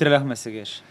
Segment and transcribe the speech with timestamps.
[0.00, 0.82] Изстреляхме сегеш.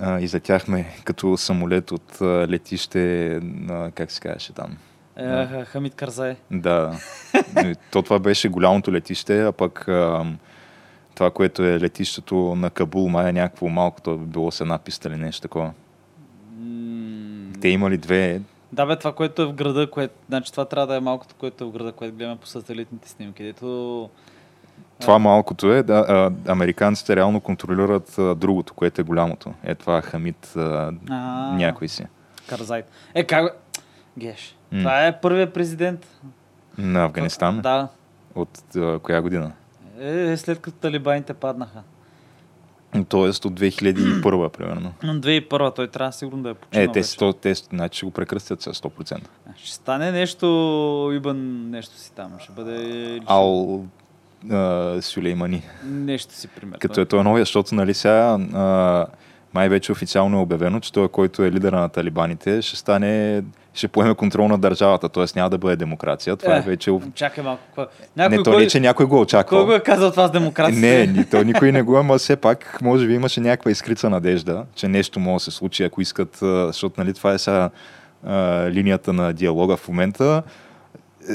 [0.00, 4.76] А, излетяхме като самолет от а, летище, на, как се казваше там?
[5.16, 6.36] Е, Хамид Карзай.
[6.50, 6.98] Да.
[7.64, 10.24] И То това беше голямото летище, а пък а,
[11.14, 14.78] това, което е летището на Кабул, май е някакво малко, то би било с една
[14.78, 15.72] писта или нещо такова.
[17.60, 18.40] Те имали две,
[18.72, 21.64] Да, бе, това, което е в града, което, значи това трябва да е малкото, което
[21.64, 24.10] е в града, което гледаме по сателитните снимки, дето...
[25.00, 29.54] това малкото е, да, а, американците реално контролират а, другото, което е голямото.
[29.64, 31.16] Е това Хамид а, А,
[31.56, 32.06] някой си.
[32.48, 32.82] Карзай.
[33.14, 33.56] Е, как...
[34.18, 34.56] Геш.
[34.72, 34.78] М.
[34.78, 36.06] Това е първият президент.
[36.78, 37.60] На Афганистан?
[37.60, 37.88] Да.
[38.34, 39.52] От а, коя година?
[40.00, 41.82] Е, след като талибаните паднаха.
[43.08, 44.92] Тоест от 2001 примерно.
[45.02, 47.08] Но 2001 той трябва сигурно да е починал Е, те, вече.
[47.08, 49.18] сто, те значи ще го прекръстят с 100%.
[49.56, 50.46] Ще стане нещо,
[51.14, 52.32] Ибан, нещо си там.
[52.38, 53.84] Ще бъде Ал
[54.50, 55.62] а, Сюлеймани.
[55.84, 56.78] нещо си, примерно.
[56.80, 59.06] Като е той новия, защото нали сега а,
[59.54, 63.42] май вече официално е обявено, че той, който е лидера на талибаните, ще стане,
[63.74, 65.24] ще поеме контрол на държавата, т.е.
[65.36, 66.36] няма да бъде демокрация.
[66.36, 66.90] Това е, Е, вече...
[67.14, 67.62] Чакай малко.
[67.66, 67.82] Какво...
[68.16, 69.64] Не, Някой, то кой, не, че някой го кой очаква.
[69.64, 70.80] го е казал това с демокрация?
[70.80, 74.10] Не, ни, то никой не го е, но все пак, може би имаше някаква изкрица
[74.10, 77.70] надежда, че нещо може да се случи, ако искат, защото нали, това е сега
[78.26, 80.42] а, линията на диалога в момента.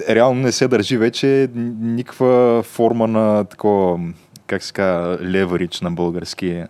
[0.09, 3.99] Реално не се държи вече никаква форма на такова,
[4.47, 6.63] как се казва, леверидж на български.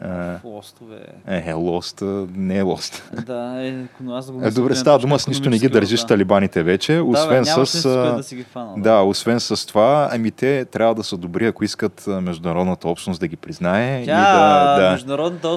[0.00, 0.98] А, Лостове.
[1.26, 2.02] е, е, лост,
[2.34, 3.10] не е лост.
[3.26, 3.74] Да, е,
[4.08, 6.06] аз го Е, добре, гледна става дума с нищо не ги държиш да.
[6.06, 7.82] талибаните вече, Да, освен бе, с...
[8.16, 8.74] да си ги фанал.
[8.76, 13.28] да, освен с това, ами те трябва да са добри, ако искат международната общност да
[13.28, 14.02] ги признае.
[14.04, 14.90] Тя, и да, да.
[14.90, 15.56] международната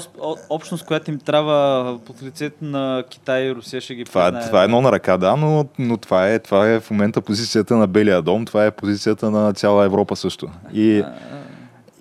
[0.50, 1.62] общност, която им трябва
[2.00, 4.46] под лицето на Китай и Русия, ще ги Това, признае.
[4.46, 7.76] това е едно на ръка, да, но, но това, е, това е в момента позицията
[7.76, 10.48] на Белия дом, това е позицията на цяла Европа също.
[10.74, 11.14] И, А,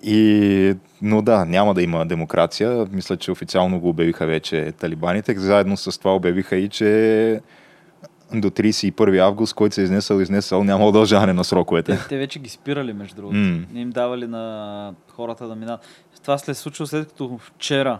[0.03, 2.87] и, но да, няма да има демокрация.
[2.91, 5.39] Мисля, че официално го обявиха вече талибаните.
[5.39, 7.41] Заедно с това обявиха и, че
[8.33, 11.97] до 31 август, който се е изнесъл, изнесъл, няма удължаване на сроковете.
[11.97, 13.37] Те, те вече ги спирали, между другото.
[13.37, 13.59] М.
[13.73, 15.87] Не им давали на хората да минат.
[16.23, 17.99] Това се е случило след като вчера,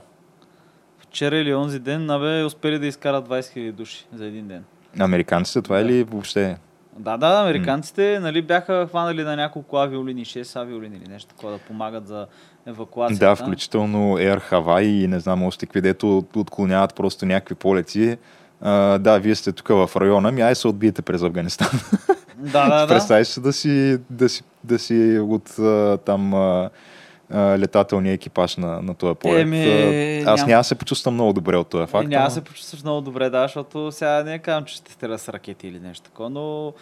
[0.99, 4.63] вчера или онзи ден, абе, успели да изкарат 20 000 души за един ден.
[4.99, 5.89] Американците, това е Да.
[5.89, 6.57] ли въобще?
[6.99, 11.57] Да, да, американците нали, бяха хванали на няколко авиолини, 6 авиолини или нещо такова да
[11.57, 12.27] помагат за
[12.67, 13.25] евакуацията.
[13.25, 18.17] Да, включително Air Hawaii и не знам още какви, дето от- отклоняват просто някакви полети.
[18.61, 21.69] А, да, вие сте тук в района, ми ай се отбиете през Афганистан.
[22.37, 22.87] Да, да, да.
[22.87, 25.55] Представиш се да си, да си, да си от
[25.99, 26.33] там
[27.33, 29.41] летателния екипаж на, на този полет.
[29.41, 29.63] Еми,
[30.19, 32.07] Аз ням- няма се почувствам много добре от този факт.
[32.07, 35.29] няма да се почувстваш много добре, да, защото сега не казвам, че ще стреля с
[35.29, 36.73] ракети или нещо такова, но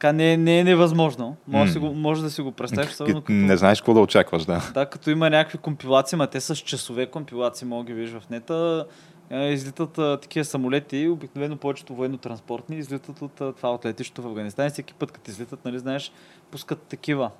[0.00, 1.36] така не, не е невъзможно.
[1.48, 4.00] Може, да си го, може да си го представиш, особено като, Не знаеш какво да
[4.00, 4.70] очакваш, да.
[4.74, 8.86] да, като има някакви компилации, ма те с часове компилации, мога ги виждаш в нета,
[9.30, 14.26] е, излитат а, такива самолети, обикновено повечето военно-транспортни, излитат от а, това от летището в
[14.26, 16.12] Афганистан и всеки път, като излитат, нали, знаеш,
[16.50, 17.30] пускат такива.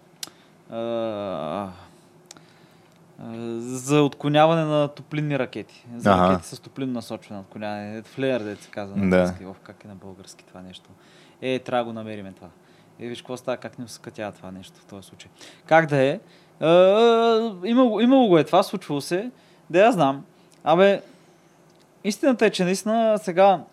[0.70, 1.68] А,
[3.58, 5.86] за отклоняване на топлинни ракети.
[5.96, 6.32] За Ага.
[6.32, 8.02] ракети с топлинно насочване отклоняване.
[8.02, 9.34] Флеер, да се казва на Да.
[9.46, 10.90] Ов, как е на български това нещо.
[11.42, 12.48] Е, трябва да го намерим това.
[13.00, 15.30] Е, виж какво става, как не скатява това нещо в този случай.
[15.66, 16.20] Как да е?
[16.60, 16.68] А,
[17.64, 19.30] имало, имало го е това, случвало се.
[19.70, 20.24] Да я знам.
[20.64, 21.02] Абе,
[22.04, 23.64] истината е, че наистина сега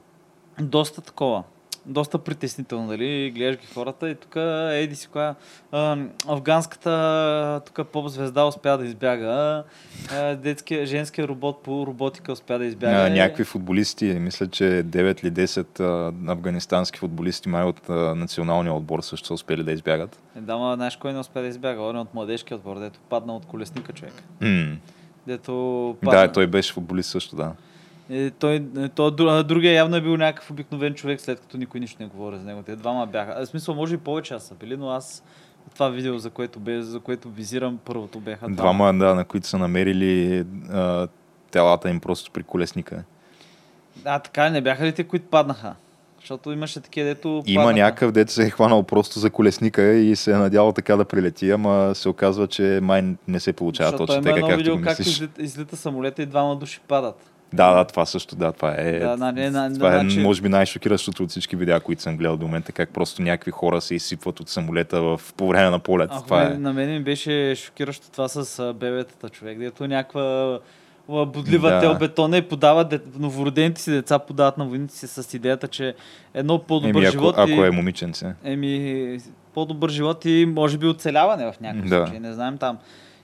[0.60, 1.44] доста такова.
[1.88, 3.32] Доста притеснително, дали?
[3.36, 4.36] Гледаш ги хората и тук,
[4.72, 5.36] еди си коя,
[5.72, 5.98] а,
[6.28, 9.64] афганската тук поп-звезда успя да избяга,
[10.12, 13.06] а, детския, женския робот по роботика успя да избяга.
[13.06, 18.74] А, някакви футболисти, мисля, че 9 или 10 а, афганистански футболисти май от а, националния
[18.74, 20.20] отбор също са успели да избягат.
[20.38, 21.82] Е, да, ма, знаеш кой не успя да избяга?
[21.82, 24.14] Он е от младежкия отбор, дето падна от колесника човек.
[24.42, 24.76] М.
[25.28, 26.22] Дето падна.
[26.22, 27.52] Да, той беше футболист също, да.
[28.10, 28.90] Е, той, е,
[29.20, 32.44] а другия явно е бил някакъв обикновен човек, след като никой нищо не говори за
[32.44, 32.64] него.
[32.66, 33.34] Те двама бяха.
[33.38, 35.24] А, В смисъл, може и повече аз са били, но аз
[35.74, 39.58] това видео, за което, бе, за което визирам, първото бяха Двама, да, на които са
[39.58, 41.08] намерили а,
[41.52, 43.04] телата им просто при колесника.
[44.06, 45.76] А, така не бяха ли те, които паднаха?
[46.20, 47.86] Защото имаше такива, дето Има паднаха.
[47.86, 51.52] някакъв, дето се е хванал просто за колесника и се е надявал така да прилети,
[51.52, 54.78] ама се оказва, че май не се получава Защото точно има така, едно както видео
[54.78, 57.32] го как излита, излита самолета и двама души падат.
[57.54, 59.00] Да, да, това също, да, това е.
[59.00, 62.38] Да, не, на- това е, значи- може би, най-шокиращото от всички видеа, които съм гледал
[62.38, 66.10] до момента, как просто някакви хора се изсипват от самолета в, по време на полет.
[66.14, 66.50] Ах, това е.
[66.50, 70.60] На мен ми беше шокиращо това с бебетата човек, дето някаква
[71.08, 71.80] бодлива Да.
[71.80, 75.96] тел бетона и подават де, новородените си деца, подават на войници с идеята, че
[76.34, 78.34] едно по-добър Еми, ако, живот ако и, е момиченце.
[78.44, 79.20] еми,
[79.54, 81.98] по-добър живот и може би оцеляване в някакъв Да.
[81.98, 82.78] случай, не знаем там.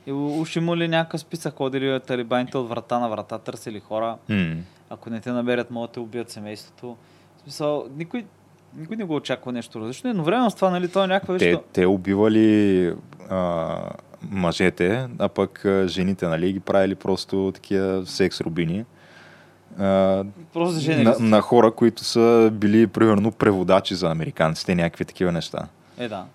[0.08, 4.56] И уж има ли някакъв списък, ходили талибаните от врата на врата, търсили хора, М.
[4.90, 6.98] ако не те намерят, могат да те убият семейството.
[7.38, 8.26] В смисъл, никой,
[8.78, 10.10] никой не го очаква нещо различно.
[10.10, 11.60] Едновременно с това, нали, то е някаква Те, вещ.
[11.74, 12.94] те убивали
[13.30, 13.76] а,
[14.22, 18.86] мъжете, а пък а, жените, нали, ги правили просто такива секс рубини.
[19.80, 20.24] А,
[20.54, 21.04] Просто жени.
[21.04, 25.68] на, на хора, които са били, примерно, преводачи за американците, някакви такива неща.
[25.98, 26.26] Е, да.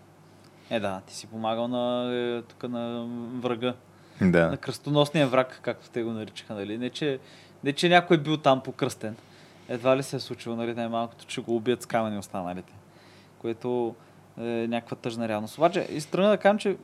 [0.70, 3.74] Е, да, ти си помагал на, е, тук на врага.
[4.20, 4.48] Да.
[4.48, 6.78] На кръстоносния враг, както те го наричаха, нали?
[6.78, 7.18] Не, че,
[7.64, 9.16] не, че някой е бил там покръстен.
[9.68, 12.72] Едва ли се е случило, нали, най-малкото, че го убият с камъни останалите.
[13.38, 13.94] Което
[14.40, 15.58] е някаква тъжна реалност.
[15.58, 16.76] Обаче, и страна да кажем, че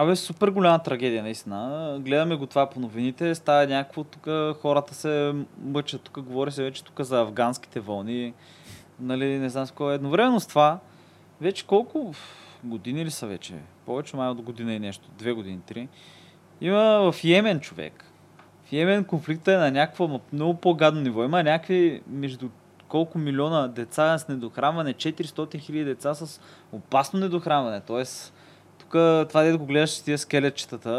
[0.00, 1.96] Абе, супер голяма трагедия, наистина.
[2.00, 4.28] Гледаме го това по новините, става някакво, тук
[4.60, 8.34] хората се мъчат, тук говори се вече тук за афганските вълни,
[9.00, 9.94] нали, не знам с кое.
[9.94, 10.78] Едновременно с това,
[11.40, 12.14] вече колко
[12.68, 13.54] години ли са вече?
[13.86, 15.88] Повече май от година и нещо, две години, три.
[16.60, 18.04] Има в Йемен човек.
[18.64, 21.24] В Йемен конфликта е на някакво много по-гадно ниво.
[21.24, 22.48] Има някакви между
[22.88, 26.40] колко милиона деца с недохранване, 400 хиляди деца с
[26.72, 27.80] опасно недохранване.
[27.80, 28.34] Тоест,
[28.78, 28.90] тук
[29.28, 30.90] това дето го гледаш тия скелетчетата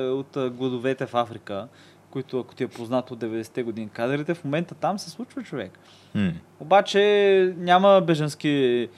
[0.00, 1.68] е от гладовете в Африка,
[2.10, 5.78] които ако ти е познато от 90-те години кадрите, в момента там се случва човек.
[6.14, 6.32] М.
[6.60, 8.88] Обаче няма бежански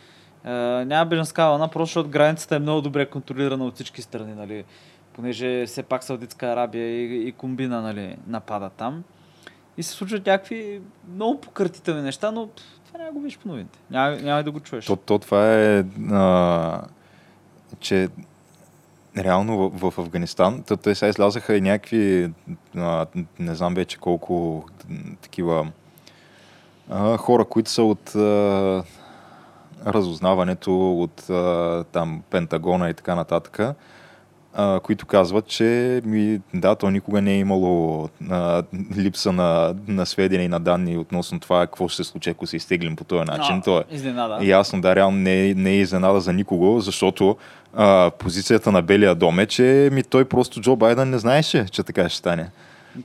[0.44, 0.50] а,
[0.85, 4.64] няма бежанска вълна, просто защото границата е много добре контролирана от всички страни, нали?
[5.12, 9.05] Понеже все пак Саудитска Арабия и, и Комбина нали, нападат там.
[9.76, 10.81] И се случват някакви
[11.14, 12.49] много пократителни неща, но
[12.87, 13.79] това няма го виж по новините.
[13.90, 14.87] Няма, няма да го чуеш.
[14.87, 16.82] То, то това е, а,
[17.81, 18.08] че
[19.19, 22.31] реално в, в Афганистан, то, те сега излязаха и някакви,
[22.76, 23.06] а,
[23.38, 24.64] не знам вече колко
[25.20, 25.67] такива
[26.91, 28.14] а, хора, които са от
[29.87, 33.61] разузнаването, от а, там Пентагона и така нататък,
[34.55, 38.63] а, които казват, че ми, да, то никога не е имало а,
[38.97, 42.57] липса на, на сведения и на данни относно това какво ще се случи, ако се
[42.57, 43.57] изтеглим по този начин.
[43.57, 44.39] А, То е, Изненада.
[44.45, 47.37] Ясно, да, реално не, не е изненада за никого, защото
[47.75, 51.83] а, позицията на Белия дом е, че ми той просто Джо Байден не знаеше, че
[51.83, 52.51] така ще стане.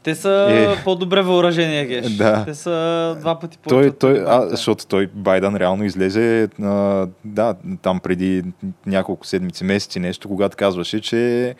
[0.04, 0.84] Те са Е.
[0.84, 2.10] по-добре въоръжени, Геш.
[2.10, 2.45] Да.
[2.45, 3.92] Те са два пъти повече.
[3.92, 8.44] Той, той, а, защото той Байден реално излезе, а, да, там преди
[8.86, 11.56] няколко седмици, месеци нещо, когато казваше, че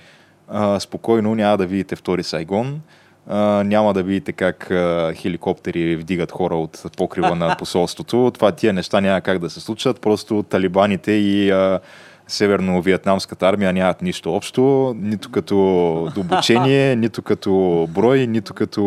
[0.47, 2.81] а, спокойно няма да видите втори Сайгон,
[3.27, 8.31] а, няма да видите как а, хеликоптери вдигат хора от покрива на посолството.
[8.33, 11.79] Това тия неща няма как да се случат, просто талибаните и а,
[12.33, 15.57] северно-виетнамската армия нямат нищо общо, нито като
[16.17, 18.83] обучение, нито като брой, нито като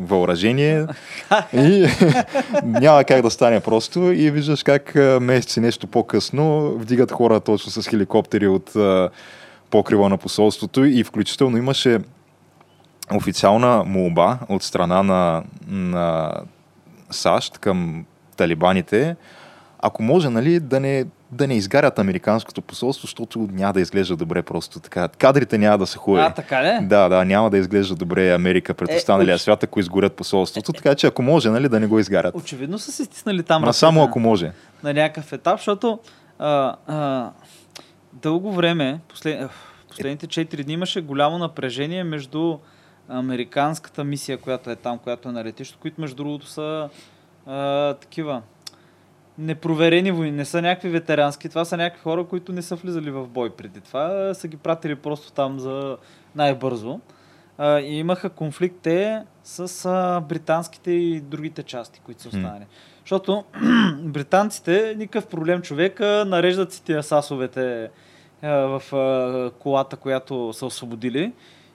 [0.00, 0.86] въоръжение.
[1.52, 1.86] И
[2.64, 4.12] няма как да стане просто.
[4.12, 8.72] И виждаш как месеци нещо по-късно вдигат хора точно с хеликоптери от
[9.70, 11.98] покрива на посолството и включително имаше
[13.14, 16.34] официална молба от страна на, на
[17.10, 18.04] САЩ към
[18.36, 19.16] талибаните,
[19.78, 24.42] ако може, нали, да не, да не изгарят американското посолство, защото няма да изглежда добре
[24.42, 25.08] просто така.
[25.08, 26.24] Кадрите няма да са хубави.
[26.24, 26.86] А, така ли?
[26.86, 30.72] Да, да, няма да изглежда добре Америка пред Е, останалия уч- свят, ако изгорят посолството,
[30.72, 32.34] така че ако може, нали, да не го изгарят.
[32.34, 33.64] Очевидно са се стиснали там.
[33.64, 34.52] Ръцете само ако може.
[34.82, 35.98] на някакъв етап, защото
[36.38, 37.30] а, а,
[38.12, 42.58] дълго време, послед, в последните 4 дни имаше голямо напрежение между
[43.08, 46.88] американската мисия, която е там, която е на летището, които между другото са
[47.46, 48.42] а, такива
[49.38, 53.26] непроверени войни, не са някакви ветерански, това са някакви хора, които не са влизали в
[53.26, 55.96] бой преди това, са ги пратили просто там за
[56.36, 57.00] най-бързо.
[57.58, 62.66] А, и имаха конфликт те с а, британските и другите части, които са останали.
[63.00, 63.44] Защото
[64.02, 67.90] британците, никакъв проблем човека, нареждат си тия сасовете
[68.42, 71.32] а, в а, колата, която са освободили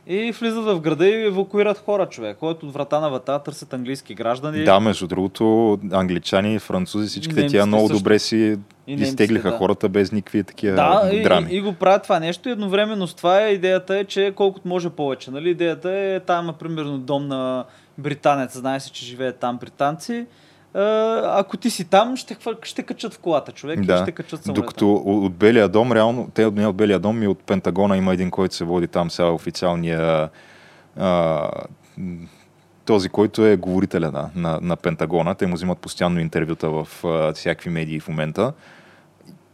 [0.09, 2.37] И влизат в града и евакуират хора, човек.
[2.39, 4.63] Ходят от врата на врата, търсят английски граждани.
[4.63, 7.99] Да, между другото, англичани, французи, всичките тия много също.
[7.99, 9.57] добре си немците, изтеглиха да.
[9.57, 11.47] хората без никакви такива Да, и, драми.
[11.51, 12.49] и, и, го правят това нещо.
[12.49, 15.31] И едновременно с това е идеята е, че колкото може повече.
[15.31, 15.49] Нали?
[15.49, 17.65] Идеята е там, има примерно дом на
[17.97, 20.25] британец, знае се, че живеят там британци.
[21.23, 23.97] Ако ти си там, ще, ще качат в колата човек и Да.
[24.01, 24.61] ще качат самолета.
[24.61, 28.31] Докато от Белия дом, реално, те не от Белия дом, и от Пентагона има един,
[28.31, 30.29] който се води там сега официалния
[30.97, 31.49] а,
[32.85, 35.35] този, който е говорителя на, на, на Пентагона.
[35.35, 38.53] Те му взимат постоянно интервюта в а, всякакви медии в момента.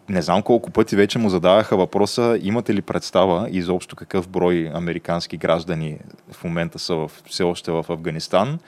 [0.10, 5.38] Не знам колко пъти вече му задаваха въпроса, имате ли представа изобщо какъв брой американски
[5.38, 5.98] граждани
[6.32, 8.60] в момента са в, все още в Афганистан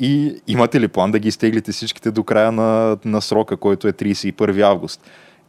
[0.00, 3.92] и имате ли план да ги изтеглите всичките до края на, на срока, който е
[3.92, 5.00] 31 август?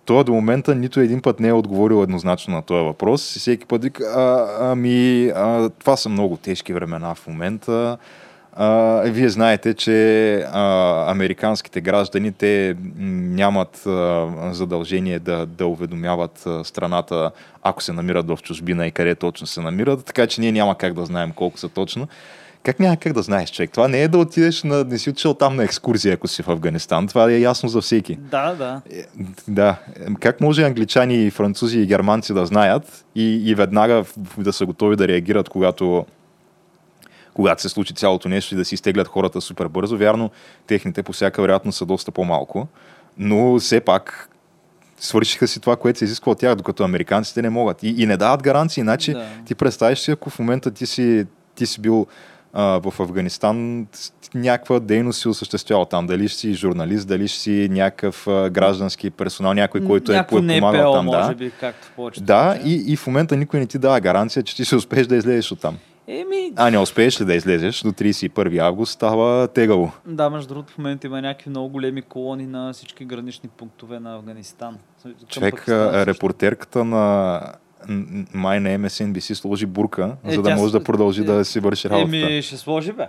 [0.06, 3.36] Той до момента нито един път не е отговорил еднозначно на този въпрос.
[3.36, 4.04] И всеки път вика,
[4.60, 7.98] ами, а, това са много тежки времена в момента.
[8.54, 17.32] А, вие знаете, че а, американските граждани те нямат а, задължение да, да уведомяват страната,
[17.64, 20.94] ако се намират в чужбина и къде точно се намират, така че ние няма как
[20.94, 22.08] да знаем колко са точно.
[22.64, 23.72] Как няма как да знаеш, човек?
[23.72, 24.84] Това не е да отидеш на...
[24.84, 27.08] Не си отишъл там на екскурзия, ако си в Афганистан.
[27.08, 28.16] Това е ясно за всеки.
[28.16, 28.82] Да, да.
[28.92, 29.04] Е,
[29.48, 29.76] Да.
[30.20, 34.04] Как може англичани, французи и германци да знаят и, и веднага
[34.38, 36.06] да са готови да реагират, когато,
[37.34, 39.98] когато се случи цялото нещо и да си изтеглят хората супер бързо?
[39.98, 40.30] Вярно,
[40.68, 42.68] техните по всяка вероятност са доста по-малко,
[43.18, 44.30] но все пак
[45.00, 47.84] свършиха си това, което се изисква от тях, докато американците не могат.
[47.84, 49.28] И, и не дават гаранции, иначе Да.
[49.46, 51.26] ти представиш си, ако в момента ти си,
[51.56, 52.08] ти си бил
[52.60, 53.88] а, в Афганистан,
[54.36, 56.08] някаква дейност си осъществявал там.
[56.08, 60.38] Дали ще си журналист, дали ще си някакъв а, граждански персонал, някой, който е, Някакво
[60.38, 61.06] е помагал НПО, там.
[61.06, 64.00] може Да, би, както в повечето да и, и в момента никой не ти дава
[64.00, 65.78] гаранция, че ти ще успееш да излезеш от там.
[66.08, 69.92] Еми, А не успееш ли да излезеш до 31 август, става тегаво.
[70.06, 74.16] да, между другото, в момента има някакви много големи колони на всички гранични пунктове на
[74.16, 74.78] Афганистан.
[75.28, 77.42] Човек, Пакистан репортерката на
[78.34, 81.90] май на MSNBC сложи бурка, Е, за да може да продължи е, да си върши
[81.90, 82.18] работата.
[82.18, 83.08] Еми, ще сложи, бе.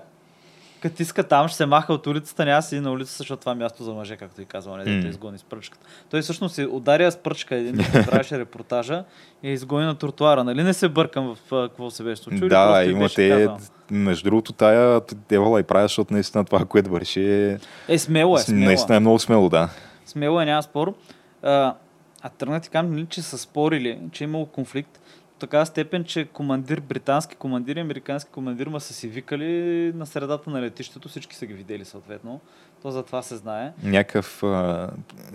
[0.82, 3.54] Като иска там, ще се маха от улицата, няма си на улицата, защото това е
[3.54, 5.08] място за мъже, както и казва, не да М.
[5.08, 5.86] изгони с пръчката.
[6.10, 9.04] Той всъщност се ударя с пръчка един, който правеше репортажа
[9.42, 10.44] и е изгони на тротуара.
[10.44, 12.48] Нали не се бъркам в какво се беше случило?
[12.48, 13.58] Да, просто й има беше те, казал?
[13.90, 17.58] между другото, тая девала и прави, защото наистина това, което върши е,
[17.88, 18.64] Е, смело е, смело.
[18.64, 19.68] наистина е много смело, да.
[20.06, 20.94] Смело е, няма спор.
[21.42, 21.74] А,
[22.22, 25.00] а тръгна ти кажа, нали, че са спорили, че е имало конфликт
[25.34, 30.06] до такава степен, че командир, британски командир и американски командир ма са си викали на
[30.06, 32.40] средата на летището, всички са ги видели съответно.
[32.82, 33.72] То за това се знае.
[33.82, 34.90] Някакъв а,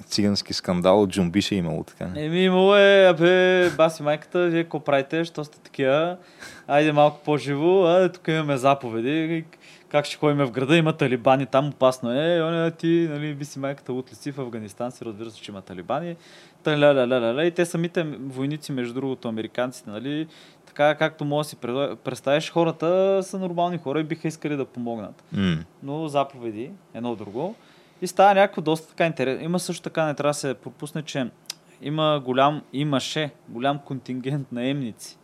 [0.06, 2.10] цигански скандал, джумбише е имало така.
[2.16, 6.18] Еми, имало е, абе, баси майката, вие какво правите, що сте такива?
[6.68, 9.46] Айде малко по-живо, а тук имаме заповеди,
[9.90, 13.60] как ще ходим в града, има талибани, там опасно е, оня ти, нали, би си
[13.60, 17.22] майката от лици в Афганистан, си разбира се, че има талибани, та ля ля ля
[17.22, 20.28] ля ля и те самите войници, между другото, американците, нали,
[20.66, 21.56] така както може да си
[22.04, 25.58] представиш, хората са нормални хора и биха искали да помогнат М.
[25.84, 27.56] но заповеди, едно друго.
[28.02, 29.46] И става някакво доста така интересно.
[29.46, 31.30] Има също така, не трябва да се пропусне, че
[31.82, 35.18] има голям, имаше голям контингент наемници,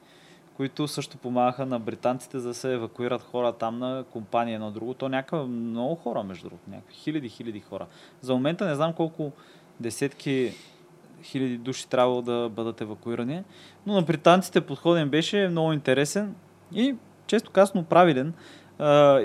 [0.54, 4.94] които също помагаха на британците за да се евакуират хора там на компания едно друго.
[4.94, 7.86] То някаква много хора, между другото, някакви хиляди, хиляди хора.
[8.22, 9.32] За момента не знам колко
[9.80, 10.54] десетки
[11.24, 13.44] хиляди души трябвало да бъдат евакуирани,
[13.86, 16.36] но на британците подходен беше много интересен
[16.74, 16.96] и
[17.28, 18.34] често казано правилен.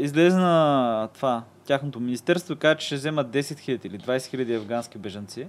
[0.00, 4.56] Излезе на това, тяхното министерство и каза, че ще вземат 10 000 или 20 000
[4.56, 5.48] афгански бежанци.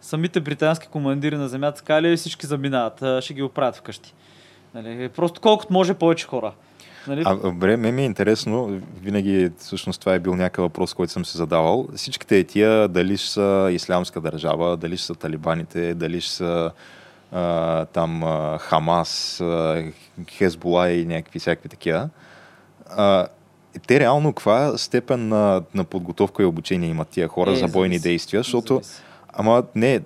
[0.00, 4.14] Самите британски командири на земята сказали, всички заминават, ще ги оправят вкъщи.
[4.74, 6.52] Нали, просто колкото може повече хора.
[7.08, 7.22] Нали?
[7.26, 11.24] А, добре, ме ми е интересно, винаги всъщност това е бил някакъв въпрос, който съм
[11.24, 11.88] се задавал.
[11.96, 16.70] Всичките тия, дали ще са ислямска държава, дали ще са талибаните, дали ще са
[17.32, 19.84] а, там а, Хамас, а,
[20.30, 22.08] Хезбола и някакви всякакви такива.
[22.90, 23.26] А,
[23.86, 27.98] те реално каква степен на, на подготовка и обучение имат тия хора Е, за бойни
[27.98, 28.80] действия, защото.
[29.32, 30.00] Ама не,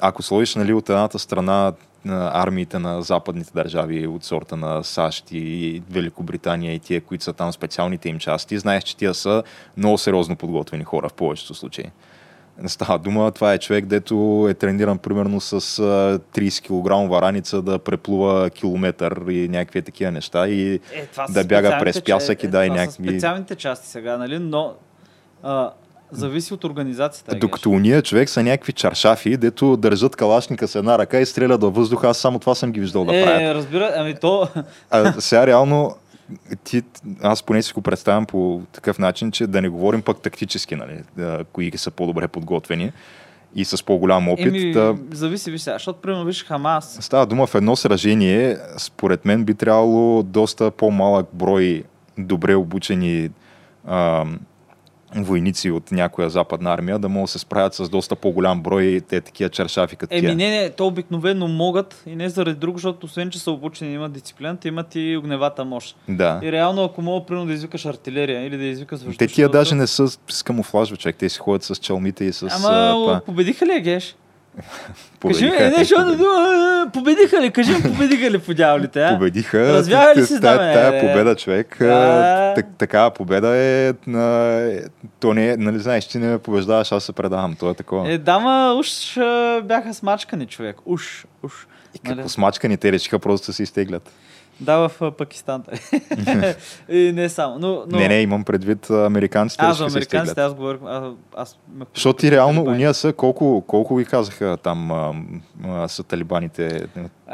[0.00, 1.72] ако сложиш нали, от едната страна
[2.04, 7.32] на армиите на западните държави, от сорта на САЩ и Великобритания и тия, които са
[7.32, 9.42] там специалните им части, знаеш, че тия са
[9.76, 11.84] много сериозно подготвени хора в повечето случаи.
[12.66, 14.14] Става дума, това е човек, дето
[14.50, 15.58] е трениран примерно с а,
[16.32, 16.62] 30
[17.04, 20.80] кг вараница да преплува километър и някакви такива неща и Е,
[21.28, 24.38] да бяга през пясък ча- и да, и това са някакви- специалните части сега, нали?
[24.38, 24.74] Но
[25.42, 25.70] а,
[26.12, 27.36] Зависи от организацията.
[27.36, 31.74] Докато уния човек са някакви чаршафи, дето държат калашника с една ръка и стрелят във
[31.74, 33.54] въздуха, аз само това съм ги виждал да е, правят.
[33.54, 34.48] разбира, ами то...
[34.90, 35.96] А сега реално
[36.64, 36.82] ти,
[37.22, 41.00] аз поне си го представям по такъв начин, че да не говорим пък тактически, нали,
[41.16, 42.92] да, кои са по-добре подготвени
[43.54, 44.46] и с по-голям опит.
[44.46, 46.98] Еми, да, зависи, виж сега, защото, примерно, виж Хамас.
[47.00, 51.84] Става дума в едно сражение, според мен би трябвало доста по-малък брой
[52.18, 53.30] добре обучени
[53.86, 54.24] а,
[55.16, 59.20] войници от някоя западна армия да могат да се справят с доста по-голям брой те
[59.20, 63.30] такива чершафи като Еми, не, не, то обикновено могат и не заради друго, защото освен,
[63.30, 65.96] че са обучени, имат дисциплината, имат и огневата мощ.
[66.08, 66.40] Да.
[66.42, 69.74] И реално, ако мога, примерно, да извикаш артилерия или да извикаш Те въздушната- тия даже
[69.74, 71.16] не са с камуфлаж, човек.
[71.18, 72.42] Те си ходят с чалмите и с...
[72.42, 73.20] а, Ама, това.
[73.26, 74.16] победиха ли, Геш?
[75.22, 76.24] Кажи ми, е, не, защото, победиха.
[76.26, 77.50] а, победиха ли?
[77.50, 79.12] Кажи ми, победиха ли по дяволите, а?
[79.12, 79.72] Победиха.
[79.72, 81.00] Развява ли си т- знаме, тая, е?
[81.00, 81.76] победа, човек.
[81.80, 82.52] Да.
[82.54, 83.92] так- Такава победа е...
[85.20, 87.54] То не е, нали знаеш, ти не ме побеждаваш, аз се предавам.
[87.54, 88.12] То е такова.
[88.12, 89.18] Е, дама, уж
[89.64, 90.76] бяха смачкани, човек.
[90.86, 91.52] Уж, уж.
[91.94, 92.16] И нали?
[92.16, 94.10] като смачкани, те решиха просто да се изтеглят.
[94.60, 95.62] Да, в Пакистан.
[96.88, 97.58] и не само.
[97.58, 97.98] Но, но...
[97.98, 101.04] Не, не, имам предвид американците Аз за да американците, аз говорих, аз,
[101.36, 105.14] аз ме Защото ти реално, уния са, колко, колко ви казаха там а,
[105.64, 106.86] а, са талибаните,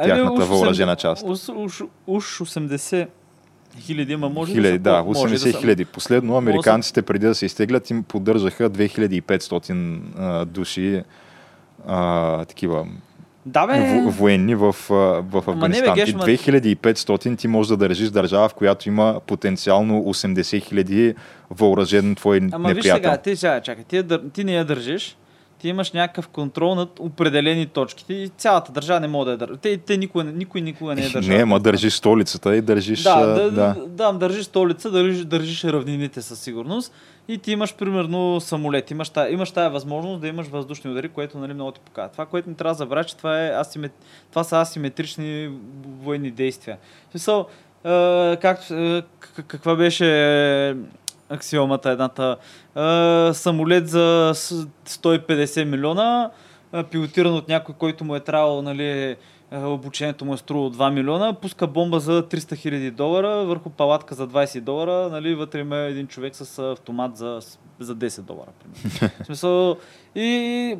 [0.04, 1.25] тяхната уж въоръжена 80 част?
[1.26, 3.09] Уж, уж, уж 80
[3.81, 5.85] хиляди, ама може Хиляди, да, да, са, по- може 80 са- хиляди.
[5.85, 11.02] Последно да американците преди да се изтеглят им поддържаха 2500 а, души
[11.87, 12.87] а, такива
[13.46, 13.72] Да, бе.
[13.72, 15.94] во- военни в, в Ама не, бе, Афганистан.
[15.94, 21.14] Геш, И ма- 2500 ти можеш да държиш държава, в която има потенциално 80 хиляди
[21.50, 23.10] въоръжен твой Ама виж неприятел.
[23.10, 25.16] сега, ти сега, чакай, ти, ти не я държиш,
[25.58, 29.54] ти имаш някакъв контрол над определени точки и цялата държава не може да я държи.
[29.62, 31.36] Те, те никой, никой никога не е държал.
[31.36, 33.02] Не, ма държиш столицата и държиш...
[33.02, 33.50] Да, да.
[33.50, 33.76] да.
[33.88, 36.92] да, държиш столица, държиш, държиш равнините със сигурност
[37.28, 41.38] и ти имаш примерно самолет, имаш, тая, имаш тая възможност да имаш въздушни удари, което
[41.38, 42.12] нали, много ти показва.
[42.12, 43.93] Това, което не трябва да забравя, че това, е асимет...
[44.31, 45.50] това са асиметрични
[46.02, 46.78] военни действия.
[47.09, 47.47] В смисъл,
[47.85, 49.02] е,
[49.47, 50.76] каква беше
[51.28, 52.37] аксиомата едната?
[53.35, 56.31] Самолет за с- 150 милиона,
[56.90, 59.17] пилотиран от някой, който му е трябвало, нали,
[59.62, 64.28] обучението му е струвало 2 милиона, пуска бомба за 300 хиляди долара върху палатка за
[64.28, 67.40] 20 долара, нали, вътре има един човек с автомат за,
[67.78, 68.50] за 10 долара.
[68.58, 69.10] Примерно.
[69.23, 69.76] В смисъл,
[70.14, 70.76] и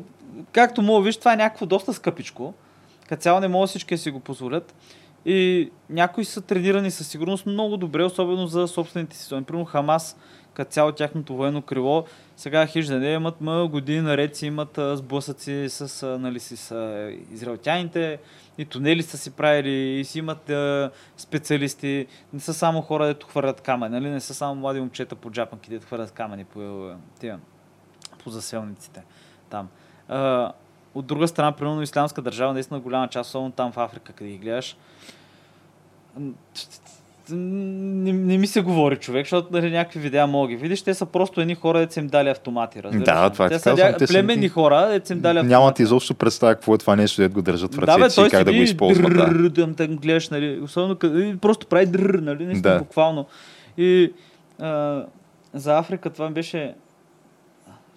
[0.51, 2.53] както мога виж, това е някакво доста скъпичко.
[3.07, 4.75] Като цяло не могат всички да си го позволят.
[5.25, 9.43] И някои са тренирани със сигурност много добре, особено за собствените си зони.
[9.43, 10.17] Примерно Хамас,
[10.55, 14.77] като цяло тяхното военно крило, сега хиж да не имат ма, години наред си имат
[14.77, 18.19] а, сблъсъци с, а, нали, с а, израелтяните
[18.57, 22.07] и тунели са си правили и си имат а, специалисти.
[22.33, 24.09] Не са само хора, дето хвърлят камъни, нали?
[24.09, 27.39] не са само млади момчета по джапанки, дето хвърлят камъни по, тия,
[28.23, 29.03] по заселниците
[29.49, 29.69] там.
[30.07, 30.51] А,
[30.95, 34.37] от друга страна, примерно Исламска държава, наистина голяма част, особено там в Африка, къде ги
[34.37, 34.77] гледаш,
[37.29, 40.81] не, не ми се говори човек, защото нали, някакви видеа мога ги видиш.
[40.81, 42.83] Те са просто едни хора, дето са им дали автомати.
[42.83, 43.05] Разбираш?
[43.05, 43.97] Да, това е те са знам, ня...
[43.97, 45.49] те са- хора, дето са им дали автомати.
[45.53, 48.21] Нямате изобщо представа какво е това нещо, дето го държат в Да, ръцете бе, си
[48.21, 49.13] и как да го използват.
[49.13, 49.25] Да.
[49.25, 50.97] дрррр, да, да гледаш, нали, особено
[51.41, 52.79] просто прави дрррр, нали, наистина Да.
[52.79, 53.25] буквално.
[53.77, 54.13] И
[54.59, 55.03] а,
[55.53, 56.73] за Африка това беше,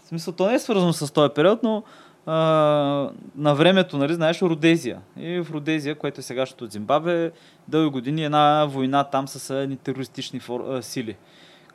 [0.05, 1.83] в смисъл, то не е свързано с този период, но
[2.29, 5.01] а, на времето, нали, знаеш, Родезия.
[5.17, 7.33] И в Родезия, което е сегашното от Зимбабве,
[7.69, 11.17] дълги години една война там с едни терористични фор, а, сили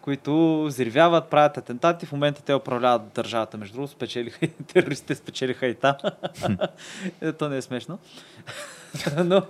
[0.04, 2.06] които взривяват, правят атентати.
[2.06, 5.96] В момента те управляват държавата, между другото, спечелиха и терористите спечелиха и там.
[7.22, 8.00] Ето не е смешно.
[9.26, 9.42] но,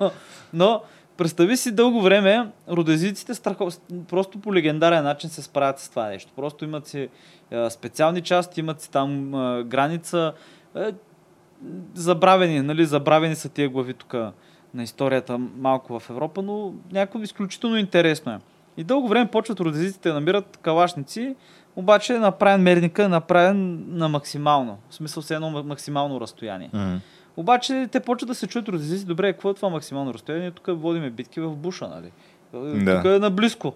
[0.54, 0.82] но
[1.18, 3.70] представи си дълго време, родезиците страхо...
[4.10, 6.32] просто по легендарен начин се справят с това нещо.
[6.36, 7.10] Просто имат си
[7.52, 10.34] а, специални части, имат си там а, граница.
[10.76, 10.92] Е,
[11.94, 14.14] забравени, нали, забравени са тия глави тук
[14.74, 18.40] на историята малко в Европа, но някакво изключително интересно е.
[18.78, 21.36] И дълго време почват родезиците да намират калашници,
[21.76, 24.78] обаче направен мерника, е направен на максимално.
[24.90, 26.70] В смисъл все едно максимално разстояние.
[26.74, 26.96] Мгм.
[27.38, 30.52] Обаче те почват да се чуят родезици, добре, какво е това максимално разстояние?
[30.52, 32.12] Тук водиме битки в буша, нали?
[32.86, 32.96] Да.
[32.96, 33.74] Тук е наблизко.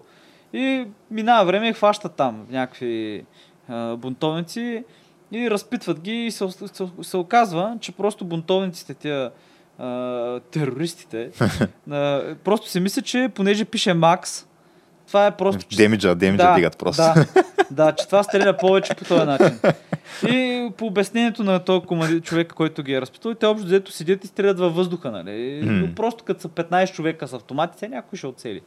[0.52, 3.24] И минава време и хващат там някакви
[3.68, 4.84] а, бунтовници
[5.32, 9.30] и разпитват ги и се, се, се оказва, че просто бунтовниците, тия
[9.78, 11.30] а, терористите,
[11.90, 14.46] а, просто си мислят, че понеже пише Макс,
[15.06, 15.62] това е просто...
[15.62, 17.02] че- Демиджа, демиджа дигат просто.
[17.02, 17.26] да,
[17.70, 19.58] да, че това стреля повече по този начин.
[20.28, 24.24] И по обяснението на този команди, човек, който ги е разпитал, те общо взето седят
[24.24, 25.60] и стрелят във въздуха, нали?
[25.64, 28.60] Но просто като са 15 човека с автомати, те някой ще оцели.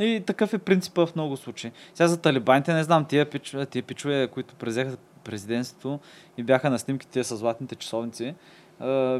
[0.00, 1.70] И такъв е принципа в много случаи.
[1.94, 6.00] Сега за талибаните не знам, тия, пич, тия пичове, които презеха президентството
[6.38, 8.34] и бяха на снимките с златните часовници,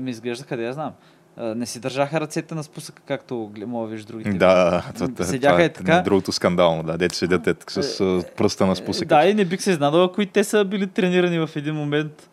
[0.00, 0.92] ми изглеждаха, да я знам.
[1.36, 4.30] Не си държаха ръцете на спусъка, както мога виж другите.
[4.30, 6.00] Да, това, Седяха това е е така.
[6.00, 9.08] другото скандално, да, дете седят е, с пръста на спусъка.
[9.14, 12.30] Да, и не бих се изнадал, ако и те са били тренирани в един момент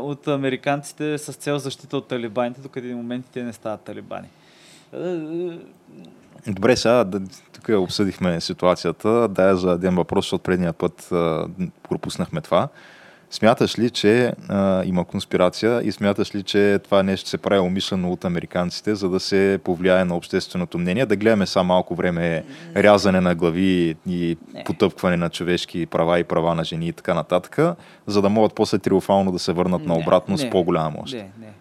[0.00, 4.28] от американците с цел защита от талибаните, докато един момент те не стават талибани.
[6.46, 7.20] Добре, сега да,
[7.52, 9.28] тук обсъдихме ситуацията.
[9.28, 11.46] Да, е за един въпрос, защото предния път а,
[11.88, 12.68] пропуснахме това.
[13.30, 18.12] Смяташ ли, че а, има конспирация и смяташ ли, че това нещо се прави умишлено
[18.12, 21.06] от американците, за да се повлияе на общественото мнение?
[21.06, 22.44] Да гледаме само малко време
[22.76, 24.64] рязане на глави и Не.
[24.64, 27.58] потъпкване на човешки права и права на жени и така нататък,
[28.06, 31.14] за да могат после триумфално да се върнат Не, наобратно с не, по-голяма мощ.
[31.14, 31.53] Не, не.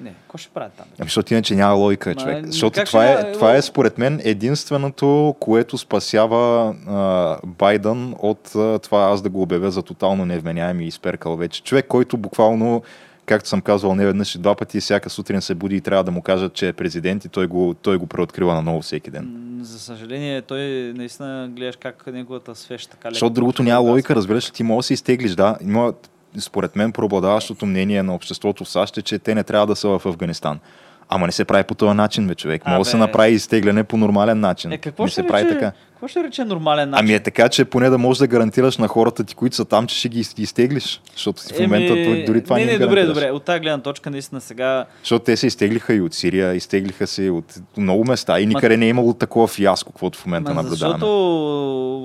[0.00, 0.86] Не, какво ще правят там?
[0.98, 2.46] Ами, защото иначе няма логика, Ма, човек.
[2.46, 8.78] Защото това ще е, това е според мен единственото, което спасява а, Байден от а,
[8.78, 11.62] това аз да го обявя за тотално невменяем и изперкал вече.
[11.62, 12.82] Човек, който буквално,
[13.26, 16.10] както съм казвал не веднъж и два пъти, всяка сутрин се буди и трябва да
[16.10, 19.58] му кажат, че е президент и той го, той го преоткрива наново всеки ден.
[19.62, 24.62] За съжаление, той наистина гледаш как неговата свещ така Защото другото няма логика, разбираш ти
[24.62, 25.56] може да се изтеглиш, да.
[25.60, 25.92] Има,
[26.38, 29.88] според мен, преобладаващото мнение на обществото в САЩ е, че те не трябва да са
[29.88, 30.60] в Афганистан.
[31.08, 32.66] Ама не се прави по този начин, бе, човек.
[32.66, 34.72] Може да се направи изтегляне по нормален начин.
[34.72, 35.72] Е, какво не ще се прави така.
[35.90, 37.04] Какво ще рече нормален начин?
[37.04, 39.86] Ами е така, че поне да можеш да гарантираш на хората ти, които са там,
[39.86, 41.00] че ще ги из- изтеглиш.
[41.12, 43.30] Защото в момента Еми, дори това не, не, не, добре, добре.
[43.30, 47.30] От тази гледна точка наистина сега Защото те се изтеглиха и от Сирия, изтеглиха се
[47.30, 50.94] от много места и никъде не е имало такова фиаско, каквото в момента Ма, наблюдаваме.
[50.94, 51.12] Защото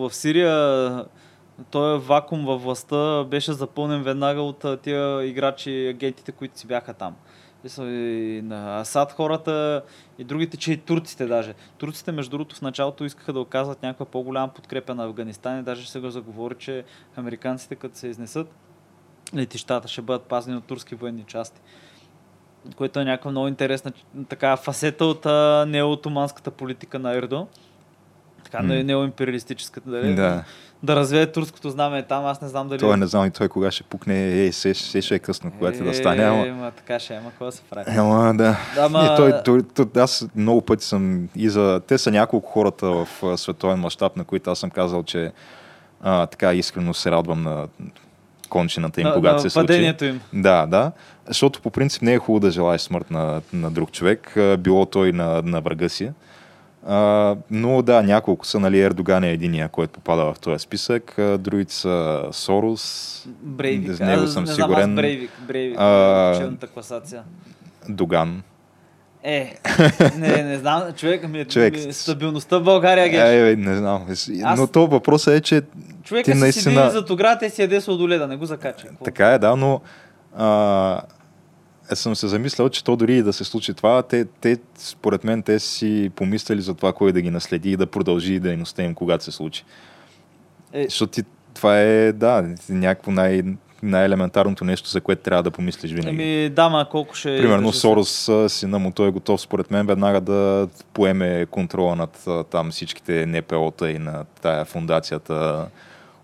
[0.10, 0.90] в Сирия
[1.72, 7.16] този вакуум във властта беше запълнен веднага от тия играчи, агентите, които си бяха там.
[7.80, 9.84] И на Асад хората
[10.20, 11.54] и другите, че и турците даже.
[11.78, 15.90] Турците, между другото, в началото искаха да оказват някаква по-голяма подкрепа на Афганистан и даже
[15.90, 16.84] се го заговори, че
[17.16, 18.48] американците, като се изнесат,
[19.36, 21.62] летищата ще бъдат пазени от турски военни части.
[22.76, 23.92] Което е някаква много интересна
[24.30, 25.26] така фасета от
[25.70, 27.48] неотоманската политика на Ердо.
[28.52, 28.84] Така, mm.
[28.84, 30.16] неоимпериалистическата, дали?
[30.16, 30.44] Да.
[30.84, 32.80] да развее турското знаме там, аз не знам дали...
[32.80, 35.84] Той не знам и той кога ще пукне, е, се, се ще е късно, когато
[35.84, 36.46] да стане, Е, ама...
[36.46, 37.92] ма, така ще е, ама да се прави?
[37.98, 38.58] Ама да.
[38.76, 41.82] Да, ама- И той, той, той, аз много пъти съм и за...
[41.88, 43.08] Те са няколко хората в
[43.38, 45.32] световен мащаб, на които аз съм казал, че
[46.02, 47.68] а, така искрено се радвам на
[48.50, 49.96] кончината им, на, когато на се случи.
[50.02, 50.22] им.
[50.34, 50.92] Да, да.
[51.28, 55.12] Защото по принцип не е хубаво да желаеш смърт на, на друг човек, било той
[55.12, 56.12] на, на врага си.
[56.88, 61.38] А, но да, няколко са, нали, Ердоган е единия, който попада в този списък, а,
[61.38, 63.94] другите са Сорос, Брейвик.
[63.94, 64.74] с него съм не сигурен.
[64.76, 67.24] Знам, аз Брейвик, Брейвик, А, класация.
[67.90, 68.44] Доган.
[69.24, 69.56] Е,
[70.18, 71.74] не, не знам, човек ми е Човек.
[71.76, 73.54] ми- стабилността в България, геш.
[73.54, 74.06] Е, не знам.
[74.44, 75.62] Аз- Но то въпросът е, че
[76.04, 78.88] Човека ти си наистина- седи зад оградата и си яде сладоледа, не го закача.
[79.04, 79.82] Така е, да, но
[80.38, 81.02] а,
[81.92, 85.24] е, съм се замислял, че то дори и да се случи това, те, те според
[85.24, 88.96] мен, те си помислили за това кой да ги наследи и да продължи дейността им,
[88.96, 89.64] когато се случи.
[90.74, 91.24] Е, Защото ти,
[91.54, 93.44] това е, да, някакво най-
[93.84, 96.10] най-елементарното нещо, за което трябва да помислиш винаги.
[96.10, 97.38] Ами, да, ма колко ще...
[97.38, 102.72] Примерно Сорос, сина му, той е готов според мен веднага да поеме контрола над там
[102.72, 105.68] всичките НПО-та и на тая фундацията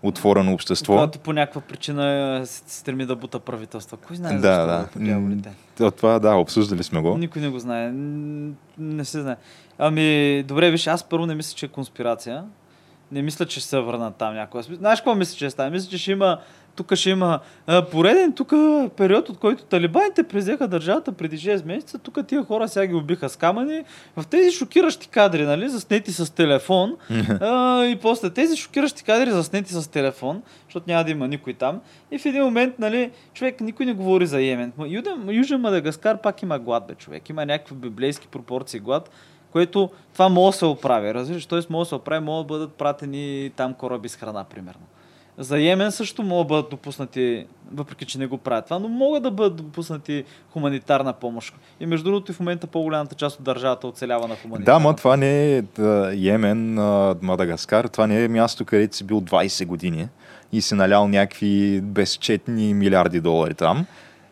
[0.02, 0.92] Отворено общество.
[0.92, 3.96] Когато по някаква причина се стреми да бута правителство.
[3.96, 4.88] Кой знае Да, защо да.
[4.92, 5.50] по дяволите?
[5.80, 7.18] М, Това, да, обсъждали сме го.
[7.18, 7.90] Никой не го знае.
[8.78, 9.36] Не се знае.
[9.78, 12.44] Ами, добре, виж, аз първо не мисля, че е конспирация.
[13.12, 14.62] Не мисля, че ще се върнат там някога.
[14.62, 15.70] Знаеш какво мисля, че ще стане?
[15.70, 16.38] Мисля, че ще има
[16.76, 18.48] тук ще има а, пореден тук
[18.96, 21.98] период, от който талибаните презеха държавата преди 6 месеца.
[21.98, 23.84] Тук тия хора сега ги убиха с камъни.
[24.16, 26.96] В тези шокиращи кадри, нали, заснети с телефон.
[27.40, 31.80] а, и после тези шокиращи кадри, заснети с телефон, защото няма да има никой там.
[32.10, 34.72] И в един момент, нали, човек никой не говори за Йемен.
[34.78, 37.28] Ма Юден, Южен Мадагаскар пак има глад, бе, човек.
[37.28, 39.10] Има някакви библейски пропорции глад,
[39.52, 41.14] което това може да се оправи.
[41.14, 41.60] Разбираш, т.е.
[41.70, 44.82] може да се оправи, могат да бъдат пратени там кораби с храна, примерно.
[45.38, 49.22] За Йемен също могат да бъдат допуснати, въпреки че не го правят това, но могат
[49.22, 51.54] да бъдат допуснати хуманитарна помощ.
[51.80, 54.96] И между другото и в момента по-голямата част от държавата оцелява на хуманитарна Да, ма
[54.96, 59.66] това не е да, Йемен, а, Мадагаскар, това не е място, където си бил 20
[59.66, 60.08] години
[60.52, 63.86] и си налял някакви безчетни милиарди долари там,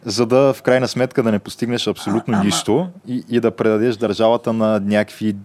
[0.05, 4.53] за да в крайна сметка да не постигнеш абсолютно нищо и, и да предадеш държавата
[4.53, 5.37] на някакви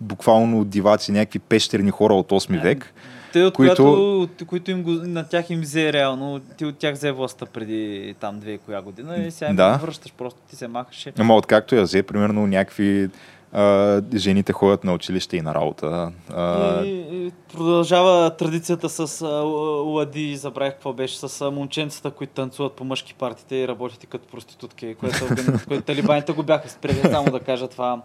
[0.00, 2.94] буквално диваци, някакви пещерни хора от 8 век.
[3.32, 4.28] Те, от които- които...
[4.28, 8.14] които, които им го, на тях им взе реално, ти от тях взе властта преди
[8.20, 9.72] там две коя година и сега им Да.
[9.72, 11.06] го връщаш, просто ти се махаш.
[11.06, 13.08] и- Ама откакто я взе, примерно някакви
[13.56, 16.12] а, жените ходят на училище и на работа.
[16.34, 22.32] А, И, и продължава традицията с а, лади, забравих какво беше, с а, момченцата, които
[22.32, 25.26] танцуват по мъжки партите и работите като проститутки, което,
[25.68, 28.02] което талибаните го бяха спрели, само да кажа това.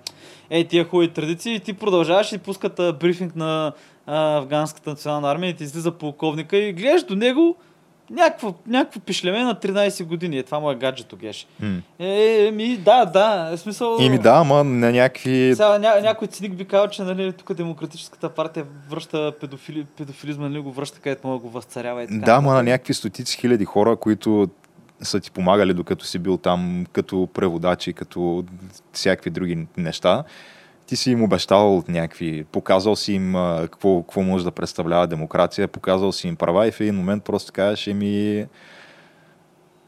[0.50, 3.74] Ей, тия хубави традиции и ти продължаваш и пускат а, брифинг на
[4.06, 7.58] а, афганската национална армия и ти излиза полковника и гледаш до него
[8.12, 10.38] някакво, някакво пишлеме на 13 години.
[10.38, 11.48] Е, това му е гаджето, геш.
[11.60, 11.82] м.
[12.00, 13.98] Е, е, ми, да, да, в смисъл...
[14.02, 15.54] И ми да, ама на някакви...
[15.56, 20.60] Сега ня, някой циник би казал, че нали, тук демократическата партия връща педофили, педофилизма, нали,
[20.60, 22.20] го връща където му го възцарява и така.
[22.20, 24.48] Да, ама на някакви стотици хиляди хора, които
[25.02, 28.44] са ти помагали докато си бил там като преводачи, като
[28.94, 30.24] всякакви други неща.
[30.92, 36.12] Ти си им обещал някакви, показал си им какво, какво може да представлява демокрация, показал
[36.12, 38.46] си им права и в един момент просто кажеш, еми,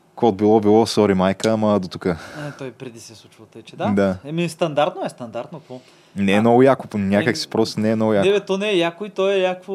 [0.09, 2.05] какво било, било, сори майка, ама до тук.
[2.05, 2.15] Е,
[2.57, 3.87] той преди се е случва тъй, че да.
[3.87, 4.17] Да.
[4.25, 5.59] Еми, стандартно е, стандартно.
[5.59, 5.79] Какво?
[6.15, 6.41] Не е А.
[6.41, 8.27] много яко, по- някак си Не, просто не е много яко.
[8.27, 9.73] Не, бе, то не е яко и то е яко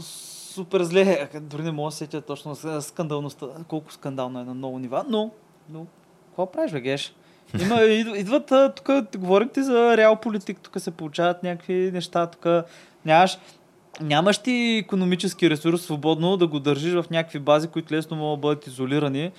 [0.00, 1.28] супер зле.
[1.40, 5.30] Дори не мога да се сетя точно скандалността, колко скандално е на много нива, но,
[5.70, 5.86] но
[6.28, 7.14] какво правиш, бе, Геш?
[7.60, 12.46] Има, ид- идват, тук говорим ти за реал политик, тук се получават някакви неща, тук
[13.04, 13.38] нямаш,
[14.00, 18.48] нямаш ти економически ресурс свободно да го държиш в някакви бази, които лесно могат да
[18.48, 19.32] бъдат изолирани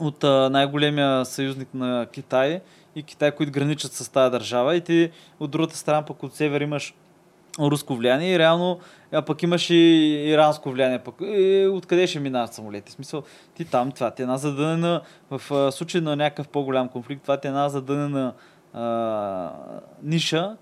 [0.00, 2.60] от най-големия съюзник на Китай
[2.96, 4.76] и Китай, които граничат с тази държава.
[4.76, 5.10] И ти
[5.40, 6.94] от другата страна пък от север имаш
[7.60, 8.78] руско влияние и реално
[9.12, 9.74] а пък имаш и
[10.26, 10.98] иранско влияние.
[10.98, 12.90] Пък, и, откъде ще минават самолети?
[12.90, 13.22] В смисъл,
[13.54, 17.46] ти там, това ти е една задънена, в случай на някакъв по-голям конфликт, това ти
[17.46, 18.32] е една задънена
[18.74, 19.50] а,
[20.02, 20.56] ниша,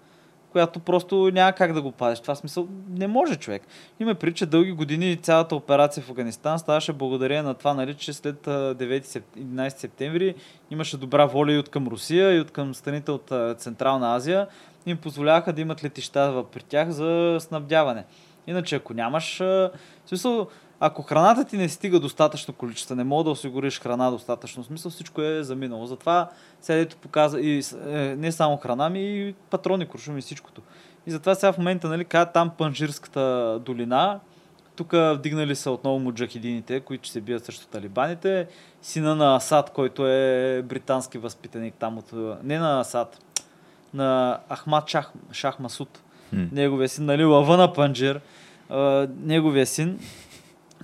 [0.52, 2.20] която просто няма как да го пазиш.
[2.20, 3.62] Това смисъл не може човек.
[4.00, 8.46] Има при, дълги години цялата операция в Афганистан ставаше благодарение на това, нали, че след
[8.46, 10.35] а, 9 сеп- 11 септември
[10.70, 14.46] имаше добра воля и от към Русия, и от към страните от Централна Азия.
[14.87, 18.05] Им позволяваха да имат летища при тях за снабдяване.
[18.46, 19.38] Иначе, ако нямаш...
[19.38, 19.70] В
[20.07, 20.49] смисъл,
[20.81, 24.90] ако храната ти не стига достатъчно количество, не мога да осигуриш храна достатъчно, в смисъл
[24.90, 25.87] всичко е заминало.
[25.87, 30.62] Затова сега показа и е, не само храна, ми и патрони, куршуми всичкото.
[31.07, 34.20] И затова сега в момента, нали, казват там Панжирската долина,
[34.77, 38.49] тук вдигнали са отново муджахидините, които се бият срещу талибаните.
[38.83, 42.12] Сина на Асад, който е британски възпитаник там от...
[42.42, 43.18] Не на Асад,
[43.94, 46.03] на Ахмад Шах, Шах Масуд.
[46.33, 46.49] М.
[46.53, 48.20] Неговия син, нали, лъва на Панджир.
[48.68, 49.99] А, неговия син.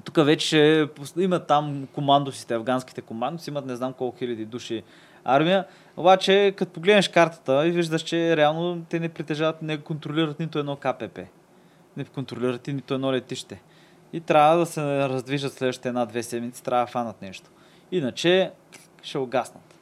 [0.05, 0.89] Тук вече
[1.19, 4.83] имат там командосите, афганските командоси, имат не знам колко хиляди души
[5.25, 5.65] армия.
[5.97, 10.77] Обаче, като погледнеш картата и виждаш, че реално те не притежават, не контролират нито едно
[10.77, 11.21] КПП.
[11.97, 13.63] Не контролират и нито едно летище.
[14.13, 17.51] И трябва да се раздвижат следващите една-две седмици, трябва да фанат нещо.
[17.93, 18.51] Иначе
[19.03, 19.75] ще угаснат.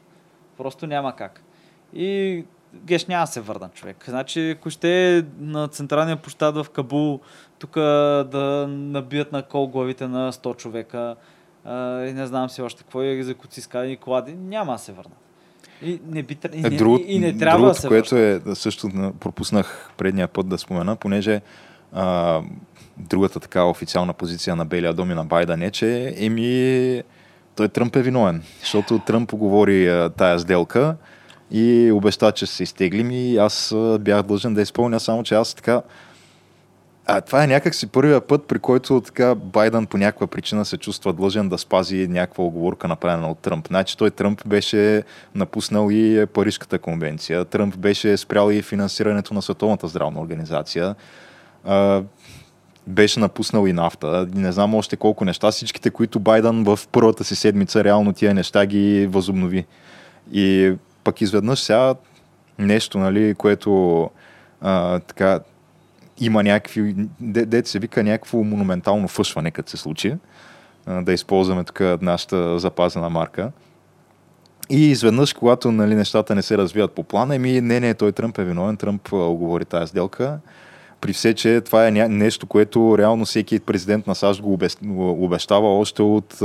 [0.56, 1.42] Просто няма как.
[1.94, 4.04] И Геш няма да се върна човек.
[4.08, 7.20] Значи, ако ще е на централния площад в Кабул,
[7.58, 11.16] тук да набият на кол главите на 100 човека,
[11.64, 15.16] а, и не знам си още какво, и екзекуции и клади, няма да се върнат.
[15.82, 18.46] И не, би, и Е, не, друго, и не трябва другото, да се което връщат.
[18.46, 21.40] е, също на- пропуснах предния път да спомена, понеже
[21.92, 22.40] а,
[22.96, 27.02] другата така официална позиция на Белия дом и на Байден е, че еми,
[27.56, 30.96] той Тръмп е виновен, защото Тръмп оговори а, тая сделка
[31.50, 35.54] и обеща, че ще се изтеглим и аз бях длъжен да изпълня, само че аз
[35.54, 35.82] така
[37.12, 41.12] а, това е някакси първия път, при който така Байден по някаква причина се чувства
[41.12, 43.68] длъжен да спази някаква оговорка направена от Тръмп.
[43.68, 45.02] Значи той Тръмп беше
[45.34, 50.94] напуснал и Парижката конвенция, Тръмп беше спрял и финансирането на Световната здравна организация,
[52.86, 57.36] беше напуснал и нафта, не знам още колко неща, всичките, които Байден в първата си
[57.36, 59.66] седмица реално тия неща ги възобнови.
[60.32, 61.94] И пък изведнъж сега
[62.58, 64.10] нещо, нали, което
[64.60, 65.40] а, така
[66.20, 70.16] има някакви, де, дете се вика някакво монументално фъшване, като се случи,
[70.86, 73.52] а, да използваме тук нашата запазена марка.
[74.70, 78.38] И изведнъж, когато нали, нещата не се развият по плана, еми не, не, той Тръмп
[78.38, 80.38] е виновен, Тръмп оговори тази сделка.
[81.00, 84.58] При все, че това е нещо, което реално всеки президент на САЩ го
[85.24, 86.40] обещава още от,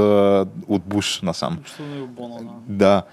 [0.68, 1.54] от Буш насам.
[1.54, 2.36] Включително и Обона,
[2.68, 2.78] да.
[2.86, 3.04] Да.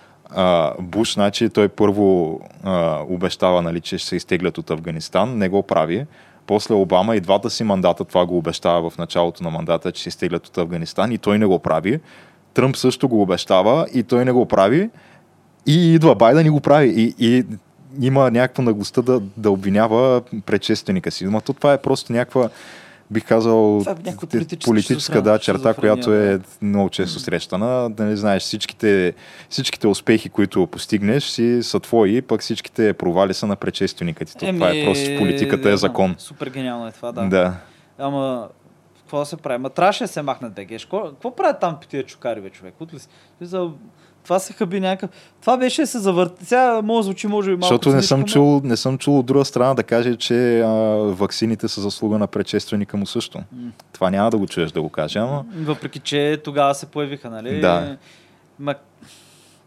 [0.81, 5.63] Буш, значи, той първо а, обещава, нали, че ще се изтеглят от Афганистан, не го
[5.63, 6.07] прави.
[6.47, 10.09] После Обама и двата си мандата това го обещава в началото на мандата, че се
[10.09, 12.01] изтеглят от Афганистан и той не го прави.
[12.55, 14.91] Тръмп също го обещава и той не го прави.
[15.67, 16.89] И идва Байден и го прави.
[16.89, 17.45] И, и
[18.01, 21.25] има някаква наглостта да, да обвинява предшественика си.
[21.25, 22.49] Но то това е просто някаква
[23.13, 23.85] бих казал,
[24.35, 27.91] е политическа да, черта, която е много често срещана.
[27.91, 29.15] Да не знаеш, всичките,
[29.49, 34.33] всичките успехи, които постигнеш, си са твои, пък всичките провали са на предшественика ти.
[34.39, 36.15] То Това е просто политиката е закон.
[36.19, 37.29] Супер гениално е това, да.
[37.29, 37.55] Да.
[37.99, 38.49] Ама,
[38.99, 39.59] какво да се прави?
[39.59, 40.69] Ма трябваше да се махнат БГ.
[40.69, 42.75] Какво, правят там тия чукари, бе, човек?
[42.81, 43.09] От ли си?
[43.41, 43.71] За...
[44.25, 45.11] Това се хъби някакъв...
[45.41, 46.45] Това беше се завърти.
[46.45, 49.27] Сега може да звучи, може би малко Защото не съм, чул, не съм чул от
[49.27, 53.39] друга страна да каже, че а, ваксините са заслуга на предшественика му също.
[53.39, 53.71] М.
[53.93, 57.61] Това няма да го чуеш да го каже, ама Въпреки, че тогава се появиха, нали?
[57.61, 57.97] Да.
[58.59, 58.75] Ма...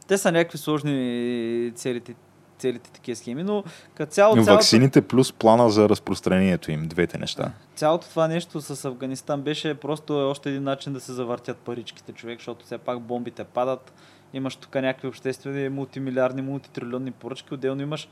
[0.07, 2.15] Те са някакви сложни целите,
[2.57, 3.63] целите такива схеми, но
[3.95, 7.51] като цяло, цялото, ваксините плюс плана за разпространението им, двете неща.
[7.75, 12.11] цялото това нещо с Афганистан беше просто е още един начин да се завъртят паричките
[12.11, 13.93] човек, защото все пак бомбите падат,
[14.33, 18.07] имаш тук някакви обществени мултимилиардни, мултитрилионни поръчки, отделно имаш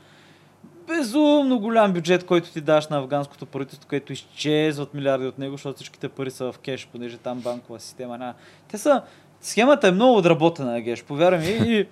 [0.86, 5.76] безумно голям бюджет, който ти даш на афганското правителство, където изчезват милиарди от него, защото
[5.76, 8.34] всичките пари са в кеш, понеже там банкова система няма.
[8.68, 9.02] Те са...
[9.40, 11.78] Схемата е много отработена, Геш, повярвай ми.
[11.78, 11.86] И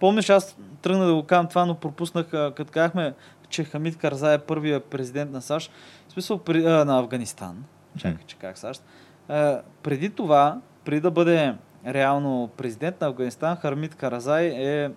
[0.00, 3.14] помниш, аз тръгна да го казвам това, но пропуснах, като казахме,
[3.48, 5.70] че Хамид Карзай е първият президент на САЩ,
[6.08, 7.64] в смисъл при, а, на Афганистан.
[7.98, 8.84] Чакай, че как САЩ.
[9.28, 11.54] А, преди това, преди да бъде
[11.86, 14.90] реално президент на Афганистан, Хамид Каразай е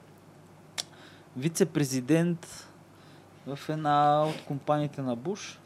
[1.38, 2.68] вице-президент
[3.48, 5.60] в една от компаниите на Буш.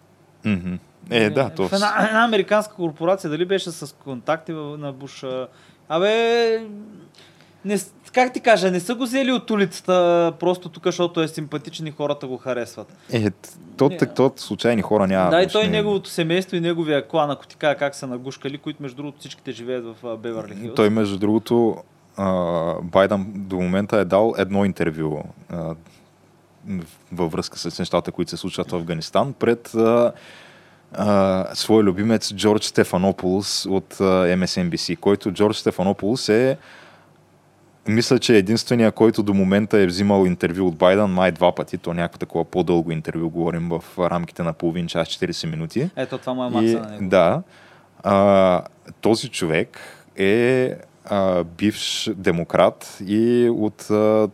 [0.46, 0.76] Мгм.
[1.10, 1.68] Е, да, то...
[1.68, 5.24] В една, една американска корпорация, дали беше с контакти на Буш.
[5.24, 5.48] а,
[5.90, 6.68] Абе,
[7.66, 7.78] не,
[8.14, 11.92] как ти кажа, не са го взели от улицата, просто тук, защото е симпатичен и
[11.92, 12.98] хората го харесват.
[13.12, 13.32] Е,
[13.78, 13.98] то, Не.
[13.98, 15.30] то, случайни хора няма.
[15.30, 18.84] да, и той, неговото семейство и неговия клан, ако ти кажа как са нагушкали, които
[18.84, 20.76] между другото всичките живеят в Беверли Хилс.
[20.76, 21.78] Той, между другото,
[22.84, 25.76] Байден до момента е дал едно интервю а,
[27.12, 30.12] във връзка с нещата, които се случват в Афганистан, пред а,
[30.94, 34.04] а, свой любимец Джордж Стефанополус от а,
[34.38, 36.58] MSNBC, който Джордж Стефанополус е
[37.88, 41.78] мисля, че единствения, който до момента е взимал интервю от Байден май два пъти.
[41.78, 45.90] То някакво такова по-дълго интервю, говорим в рамките на половин час, 40 минути.
[45.96, 47.10] Ето, това му е макса на него.
[47.10, 47.42] да,
[48.04, 48.62] а,
[49.02, 49.80] този човек
[50.16, 54.30] е а, бивш демократ и от а,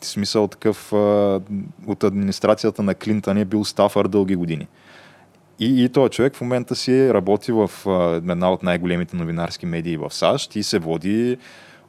[0.00, 0.96] смисъл такъв а,
[1.86, 4.68] от администрацията на Клинтън е бил стафър дълги години.
[5.58, 9.96] И, и този човек в момента си работи в а, една от най-големите новинарски медии
[9.96, 11.38] в САЩ и се води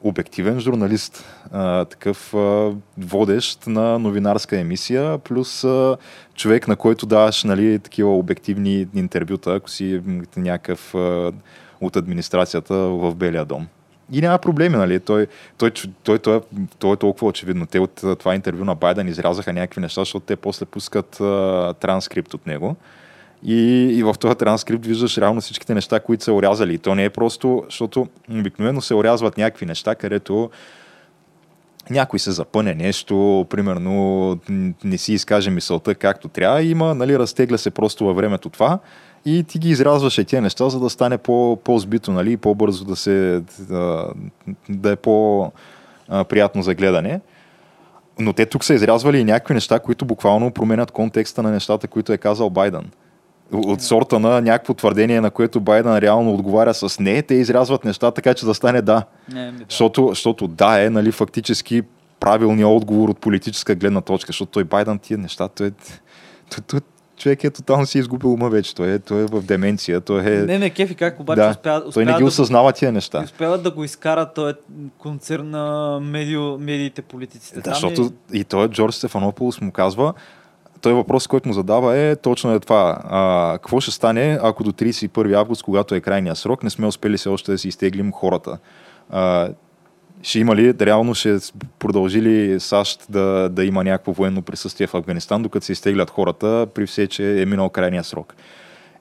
[0.04, 5.98] обективен журналист, а, такъв а, водещ на новинарска емисия, плюс а,
[6.36, 10.02] човек, на който даваш нали, такива обективни интервюта, ако си
[10.38, 11.32] някакъв а,
[11.82, 13.68] от администрацията в Белия дом.
[14.12, 15.00] И няма проблеми, нали?
[15.00, 15.72] Той, той,
[16.04, 16.42] той, той,
[16.80, 17.66] той, е толкова очевидно.
[17.66, 22.34] Те от това интервю на Байден изрязаха някакви неща, защото те после пускат а, транскрипт
[22.34, 22.76] от него.
[23.48, 26.74] И, и в този транскрипт виждаш реално всичките неща, които са орязали.
[26.74, 30.50] И то не е просто, защото обикновено се орязват някакви неща, където
[31.90, 34.40] някой се запъне нещо, примерно
[34.84, 38.80] не си изкаже мисълта както трябва, има, нали, разтегля се просто във времето това
[39.26, 42.96] и ти ги изразваш е тия неща, за да стане по, по-збито, нали, по-бързо да
[42.96, 44.08] се, да,
[44.70, 47.22] да е по-приятно за гледане.
[48.20, 52.14] Но те тук са изрязвали и някакви неща, които буквално променят контекста на нещата, които
[52.14, 52.92] е казал Байден.
[53.52, 58.12] От сорта на някакво твърдение, на което Байден реално отговаря с не, те изрязват неща
[58.12, 59.04] така, че да стане да.
[59.34, 59.66] Не, да.
[59.70, 61.82] Защото, защото да е, нали, фактически
[62.20, 65.72] правилният отговор от политическа гледна точка, защото той Байден тия неща, той, е-
[66.50, 66.80] той, той,
[67.18, 70.46] човек е тотално си изгубил ума вече, той е, той е в деменция, той е...
[70.46, 73.22] Не ме кефи как обаче да, успя, той успя не ги да осъзнава тия неща.
[73.22, 74.54] И успяват да го изкарат този
[74.98, 77.56] концерн на медио, медиите, политиците.
[77.56, 78.02] Да, Там защото
[78.34, 80.14] е- и той Джордж Стефанополос му казва,
[80.82, 83.00] той въпрос, който му задава е точно е това.
[83.04, 87.18] А, какво ще стане, ако до 31 август, когато е крайния срок, не сме успели
[87.18, 88.58] все още да си изтеглим хората?
[89.10, 89.50] А,
[90.22, 91.38] ще има ли, реално ще
[91.80, 96.68] продължи ли САЩ да, да има някакво военно присъствие в Афганистан, докато се изтеглят хората,
[96.74, 98.36] при все, че е минал крайния срок?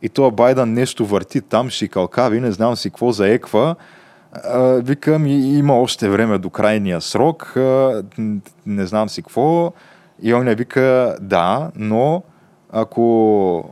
[0.03, 3.77] И това Байден нещо върти там, шикалкави, не знам си какво заеква.
[4.33, 8.03] А, викам, има още време до крайния срок, а,
[8.67, 9.73] не знам си какво.
[10.23, 12.23] И он не вика, да, но
[12.71, 13.71] ако,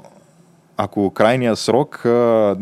[0.77, 2.57] ако крайния срок а,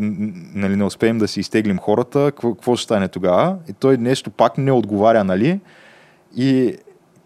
[0.53, 3.55] нали, не успеем да си изтеглим хората, какво ще стане тогава?
[3.69, 5.59] И той нещо пак не отговаря, нали?
[6.35, 6.77] И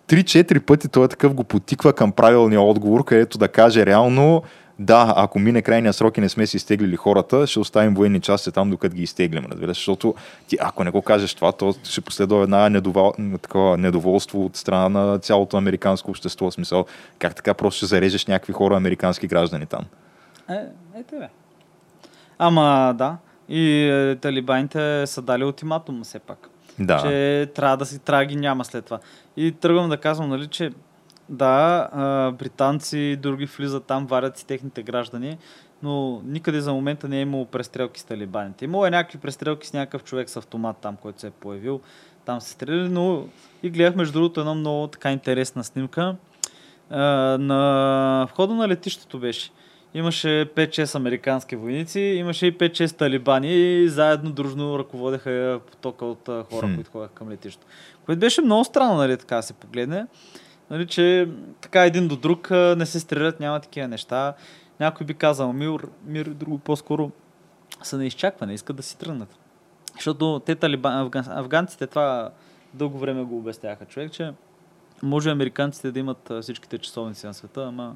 [0.07, 4.43] 3-4 пъти той е такъв го потиква към правилния отговор, където да каже реално
[4.79, 8.51] да, ако мине крайния срок и не сме си изтеглили хората, ще оставим военни части
[8.51, 9.45] там, докато ги изтеглим.
[9.51, 9.77] Разбираш?
[9.77, 10.15] Защото
[10.47, 13.13] ти, ако не го кажеш това, то ще последва една недовол...
[13.41, 16.49] такова недоволство от страна на цялото американско общество.
[16.49, 16.85] В смисъл,
[17.19, 19.81] как така просто ще зарежеш някакви хора, американски граждани там?
[20.49, 20.53] Е,
[20.99, 21.29] е тебе.
[22.39, 23.17] Ама да.
[23.49, 26.49] И е, талибаните са дали ултиматум все пак.
[26.79, 27.01] Да.
[27.01, 28.99] Че трябва да си трябва ги няма след това.
[29.37, 30.71] И тръгвам да казвам, нали, че
[31.29, 35.37] да, а, британци и други влизат там, варят си техните граждани,
[35.83, 38.65] но никъде за момента не е имало престрелки с талибаните.
[38.65, 41.81] Имало е някакви престрелки с някакъв човек с автомат там, който се е появил.
[42.25, 43.25] Там се стреляли, но
[43.63, 46.15] и гледах между другото една много така интересна снимка.
[46.89, 47.01] А,
[47.37, 49.51] на входа на летището беше.
[49.93, 56.67] Имаше 5-6 американски войници, имаше и 5-6 талибани и заедно дружно ръководеха потока от хора,
[56.67, 56.75] Хм.
[56.75, 57.67] които ходеха към летището.
[58.05, 60.05] Което беше много странно, нали, така се погледне.
[60.69, 61.29] Нали, че
[61.61, 64.33] така един до друг не се стрелят, няма такива неща.
[64.79, 67.11] Някой би казал мир, мир друго по-скоро
[67.83, 69.35] са на изчакване, искат да си тръгнат.
[69.93, 72.31] Защото те талибан, афган, афганците това
[72.73, 74.33] дълго време го обясняваха човек, че
[75.03, 77.95] може американците да имат всичките часовници на света, ама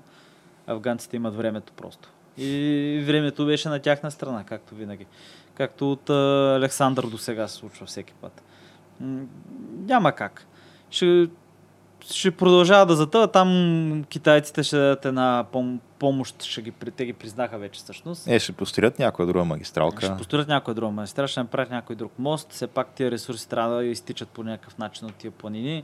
[0.67, 2.09] афганците имат времето просто.
[2.37, 5.05] И времето беше на тяхна страна, както винаги.
[5.53, 8.43] Както от Александър до сега се случва всеки път.
[9.77, 10.47] Няма как.
[10.89, 11.27] Ще,
[12.05, 13.27] ще продължава да затъва.
[13.27, 18.27] Там китайците ще дадат една пом- помощ, ще ги, те ги признаха вече всъщност.
[18.27, 20.05] Е, ще построят някоя друга магистралка.
[20.05, 22.51] Ще построят някой друг магистрал, ще направят някой друг мост.
[22.51, 25.83] Все пак тия ресурси трябва да изтичат по някакъв начин от тия планини.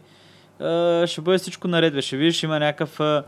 [0.61, 2.03] Е, ще бъде всичко наред.
[2.03, 3.23] Ще видиш, има някакъв...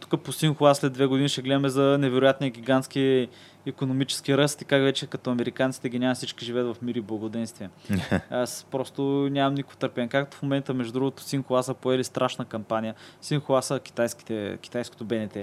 [0.00, 3.28] Тук по Синхуа след две години ще гледаме за невероятния гигантски
[3.66, 7.70] економически ръст и как вече като американците ги няма всички живеят в мир и благоденствие.
[8.30, 10.08] Аз просто нямам никакво търпение.
[10.08, 12.94] Както в момента, между другото, Синхуа са поели страшна кампания.
[13.20, 15.36] Синхуа са китайските, китайското БНТ.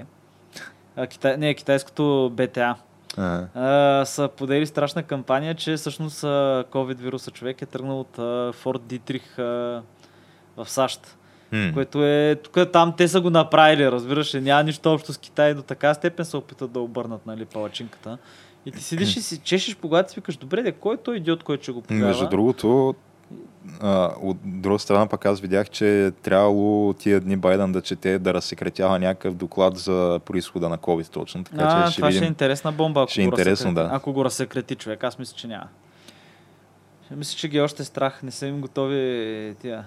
[0.96, 2.76] А, китай, не, китайското БТА
[3.18, 8.54] А, а, са подели страшна кампания, че всъщност COVID вируса човек е тръгнал от а,
[8.54, 11.19] Форт Дитрих в САЩ.
[11.52, 11.72] М.
[11.74, 15.62] Което е, тук там те са го направили, разбираш няма нищо общо с Китай, до
[15.62, 18.18] така степен се опитат да обърнат, нали, палачинката.
[18.66, 21.18] И ти седиш и си чешеш по главата и викаш, добре, де, кой е той
[21.18, 22.08] идиот, който ще го повярва?
[22.08, 22.96] Между другото,
[23.82, 28.20] а, от друга страна пък аз видях, че е трябвало тия дни Байден да чете,
[28.20, 31.44] да разсекретява някакъв доклад за происхода на COVID точно.
[31.44, 32.20] Така а, че ще това видим.
[32.20, 33.90] ще е интересна бомба, ако, Ще е го, интересно, да.
[33.92, 35.04] ако го разсекрети човек.
[35.04, 35.68] Аз мисля, че няма.
[37.16, 38.24] Мисля, че ги е още страх.
[38.24, 39.86] Не са им готови тия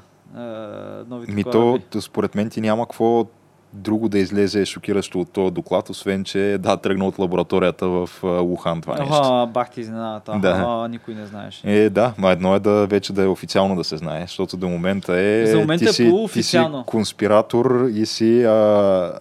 [1.09, 1.85] новите Ми то, кораби.
[1.91, 3.27] т- според мен ти няма какво
[3.73, 8.27] друго да излезе шокиращо от този доклад, освен че да, тръгна от лабораторията в а,
[8.27, 9.15] Лухан това нещо.
[9.15, 10.39] Ага, бах ти изненадата.
[10.43, 10.49] Да.
[10.49, 11.61] Ага, никой не знаеше.
[11.65, 14.69] Е, да, ма едно е да вече да е официално да се знае, защото до
[14.69, 15.47] момента е...
[15.47, 19.13] За момента ти е си, ти си конспиратор и си а,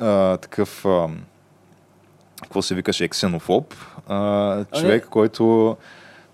[0.00, 0.86] а, такъв...
[0.86, 1.08] А,
[2.42, 3.08] какво се викаше?
[3.08, 3.74] Ксенофоб.
[4.08, 5.76] А, човек, който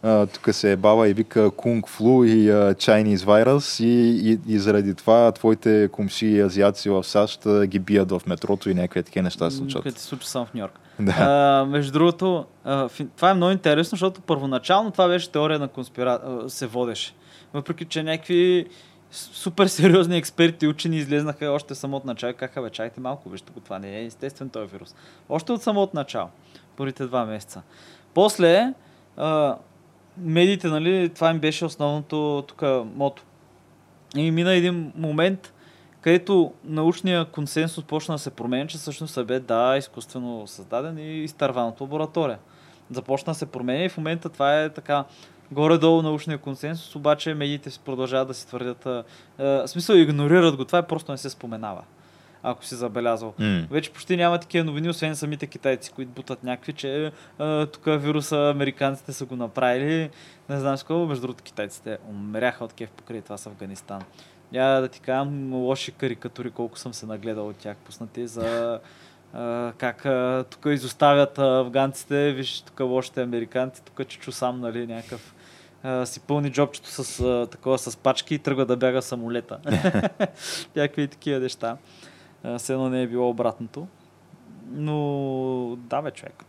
[0.05, 4.55] а, тук се е бава и вика Кунг Флу и а, Chinese Virus и, и,
[4.55, 9.03] и заради това твоите комши и азиаци в САЩ ги бият в метрото и някакви
[9.03, 9.83] такива неща се случват.
[9.83, 10.81] Което се случва само в Нью Йорк.
[10.99, 11.15] Да.
[11.19, 16.21] А, между другото, а, това е много интересно, защото първоначално това беше теория на конспира...
[16.25, 17.15] а, се водеше.
[17.55, 18.67] Въпреки, че някакви
[19.11, 23.61] супер сериозни експерти, учени излезнаха още самото начало и казаха, бе, чайте малко, вижте го,
[23.61, 24.95] това не е естествен този вирус.
[25.29, 26.29] Още от самото начало,
[26.77, 27.63] първите два месеца.
[28.15, 28.75] После,
[29.17, 29.57] а,
[30.17, 32.63] медиите, нали, това им беше основното тук
[32.95, 33.23] мото.
[34.17, 35.53] И мина един момент,
[36.01, 41.25] където научния консенсус почна да се променя, че всъщност е бе, да, изкуствено създаден и
[41.25, 42.39] изтърван от лаборатория.
[42.91, 45.05] Започна да се променя и в момента това е така
[45.53, 49.05] горе-долу научния консенсус, обаче медиите продължават да си твърдят, а,
[49.39, 51.83] в смисъл игнорират го, това е просто не се споменава,
[52.45, 53.35] ако си забелязал.
[53.39, 53.67] М.
[53.71, 57.13] Вече почти няма такива новини, освен самите китайци, които бутат някакви, че
[57.73, 60.11] тук вируса американците са го направили.
[60.49, 64.03] Не знам с какво, между другото китайците умряха от кеф покрай това с Афганистан.
[64.53, 68.81] Я да ти кажам лоши карикатури, колко съм се нагледал от тях пуснати за
[69.33, 75.35] а, как а, тук изоставят афганците, виж тук лошите американци, тук чичо сам, нали, някакъв
[76.05, 79.59] си пълни джобчето с такова с пачки и тръгва да бяга самолета.
[80.77, 81.77] Някакви такива неща.
[82.59, 83.87] Все едно не е било обратното.
[84.71, 86.45] Но да, бе, човек.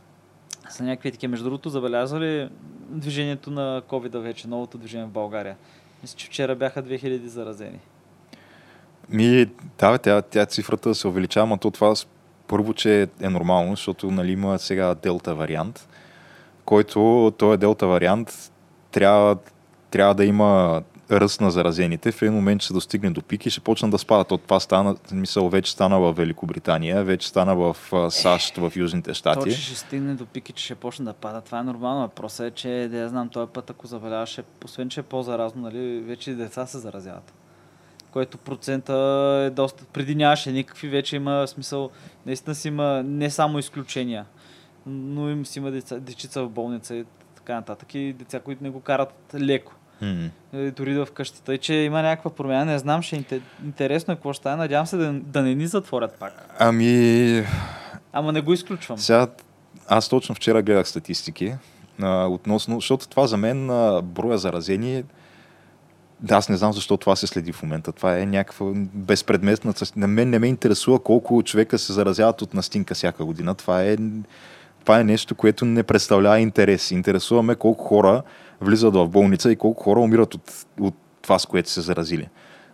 [0.69, 1.31] Са някакви такива.
[1.31, 2.49] Между другото, забелязва ли
[2.89, 5.57] движението на covid вече, новото движение в България?
[6.01, 7.79] Мисля, че вчера бяха 2000 заразени.
[9.09, 9.45] Ми,
[9.79, 11.93] да, бе, тя, тя цифрата се увеличава, но то това
[12.47, 15.87] първо, че е нормално, защото нали, има сега делта вариант,
[16.65, 18.51] който, този е делта вариант,
[18.91, 19.37] трябва,
[19.91, 22.11] трябва да има ръст на заразените.
[22.11, 24.31] В един момент ще се достигне до пик и ще почнат да спадат.
[24.31, 27.77] От това стана, мисъл, вече стана в Великобритания, вече стана в
[28.11, 29.51] САЩ, в Южните То, щати.
[29.51, 32.01] че ще стигне до пики, че ще почне да пада, това е нормално.
[32.01, 35.99] Въпросът е, че да я знам, този път, ако забеляваше, освен че е по-заразно, нали,
[35.99, 37.33] вече и деца се заразяват.
[38.11, 38.93] Което процента
[39.47, 39.85] е доста.
[39.93, 41.89] Преди нямаше никакви, вече има смисъл.
[42.25, 44.25] Наистина си има не само изключения.
[44.85, 48.69] но им си има деца, дечица в болница и така нататък и деца, които не
[48.69, 49.73] го карат леко.
[50.53, 51.43] Е, Дори да вкъщи.
[51.43, 52.65] Тъй, че има някаква промяна.
[52.65, 54.55] Не знам, ще е инте- интересно е какво ще стане.
[54.55, 56.55] Надявам се да, да не ни затворят пак.
[56.59, 57.43] Ами,
[58.13, 58.97] Ама не го изключвам.
[58.97, 59.27] Сега,
[59.87, 61.55] аз точно вчера гледах статистики
[62.01, 65.03] а, относно, защото това за мен а, броя заразени,
[66.19, 67.91] да, аз не знам защо това се следи в момента.
[67.91, 69.73] Това е някаква безпредметна.
[69.95, 73.55] На мен не ме интересува колко човека се заразяват от настинка всяка година.
[73.55, 73.97] Това е,
[74.79, 76.91] това е нещо, което не представлява интерес.
[76.91, 78.21] Интересува ме колко хора
[78.65, 82.27] влизат в болница и колко хора умират от, от това, с което са се заразили.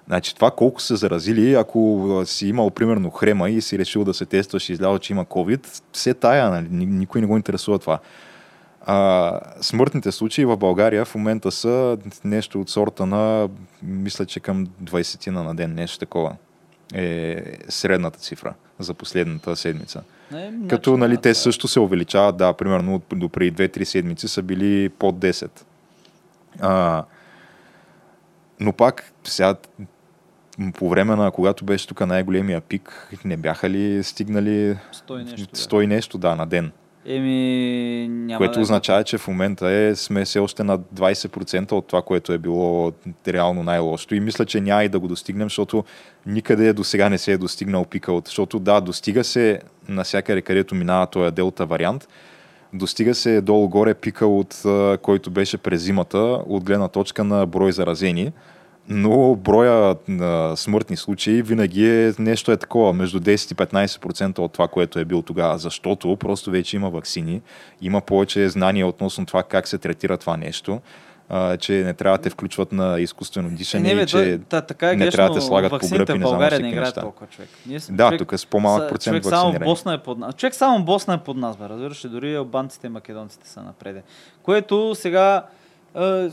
[0.07, 4.25] Значи това колко са заразили, ако си имал примерно хрема и си решил да се
[4.25, 6.67] тестваш и излява, че има COVID, все тая, нали?
[6.71, 7.99] Ни- никой не го интересува това.
[8.85, 13.49] А, смъртните случаи в България в момента са нещо от сорта на,
[13.83, 16.35] мисля, че към 20 на ден, нещо такова
[16.93, 20.03] е средната цифра за последната седмица.
[20.31, 21.33] Не, Като значи, нали, те е.
[21.33, 25.49] също се увеличават, да, примерно до преди 2-3 седмици са били под 10.
[26.59, 27.03] А,
[28.59, 29.55] но пак сега
[30.73, 35.47] по време на когато беше тук най-големия пик, не бяха ли стигнали Стой нещо.
[35.53, 35.59] да.
[35.59, 36.71] 100 и нещо, да, на ден.
[37.05, 41.71] Еми, няма което да е означава, че в момента е, сме все още на 20%
[41.71, 42.91] от това, което е било
[43.27, 44.15] реално най-лошото.
[44.15, 45.83] И мисля, че няма и да го достигнем, защото
[46.25, 48.27] никъде до сега не се е достигнал пика от...
[48.27, 52.07] Защото да, достига се насякъде, където минава този делта вариант,
[52.73, 54.63] достига се долу-горе пика от
[55.01, 56.17] който беше през зимата,
[56.47, 58.31] от гледна точка на брой заразени,
[58.89, 64.53] но броя на смъртни случаи винаги е нещо е такова, между 10 и 15% от
[64.53, 67.41] това, което е бил тогава, защото просто вече има вакцини,
[67.81, 70.81] има повече знания относно това как се третира това нещо,
[71.33, 74.39] а, че не трябва да те включват на изкуствено Е, дишане не, бе, и че
[74.49, 75.11] та, така е не грешно.
[75.11, 77.01] трябва да те слагат по гръб и не знам не играят неща.
[77.01, 77.49] толкова човек.
[77.65, 79.59] Ние сме Да, човек, тук е с по-малък процент човек само.
[79.59, 80.35] Босна е под нас.
[80.35, 82.07] Човек само Босна е под нас, бе, разбираш?
[82.07, 84.03] Дори албанците и македонците са напреде.
[84.43, 85.45] Което сега
[85.95, 86.29] е,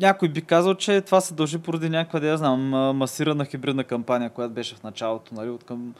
[0.00, 2.60] някой би казал, че това се дължи поради някаква, да я знам,
[2.96, 5.94] масирана хибридна кампания, която беше в началото, нали, от към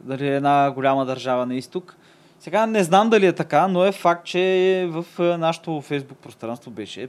[0.00, 1.96] дали една голяма държава на изток.
[2.40, 6.70] Сега не знам дали е така, но е факт, че в е, нашото фейсбук пространство
[6.70, 7.08] беше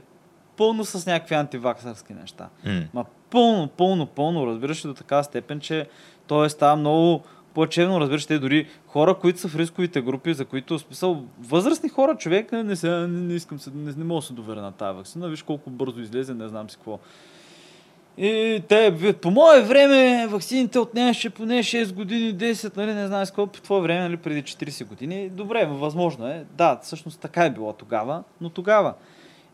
[0.60, 2.48] пълно с някакви антиваксърски неща.
[2.64, 2.82] М.
[2.94, 5.88] Ма пълно, пълно, пълно, разбираш до такава степен, че
[6.26, 7.22] то е става много
[7.54, 12.16] плачевно, разбираш те дори хора, които са в рисковите групи, за които смисъл възрастни хора,
[12.16, 14.72] човек, не, не, се, не, не искам се, не, не мога да се доверя на
[14.72, 16.98] тази вакцина, виж колко бързо излезе, не знам си какво.
[18.18, 23.30] И те, по мое време, ваксините отнемаше поне 6 години, 10, нали, не знам с
[23.30, 25.28] какво, по твое време, нали, преди 40 години.
[25.28, 26.44] Добре, възможно е.
[26.56, 28.94] Да, всъщност така е било тогава, но тогава.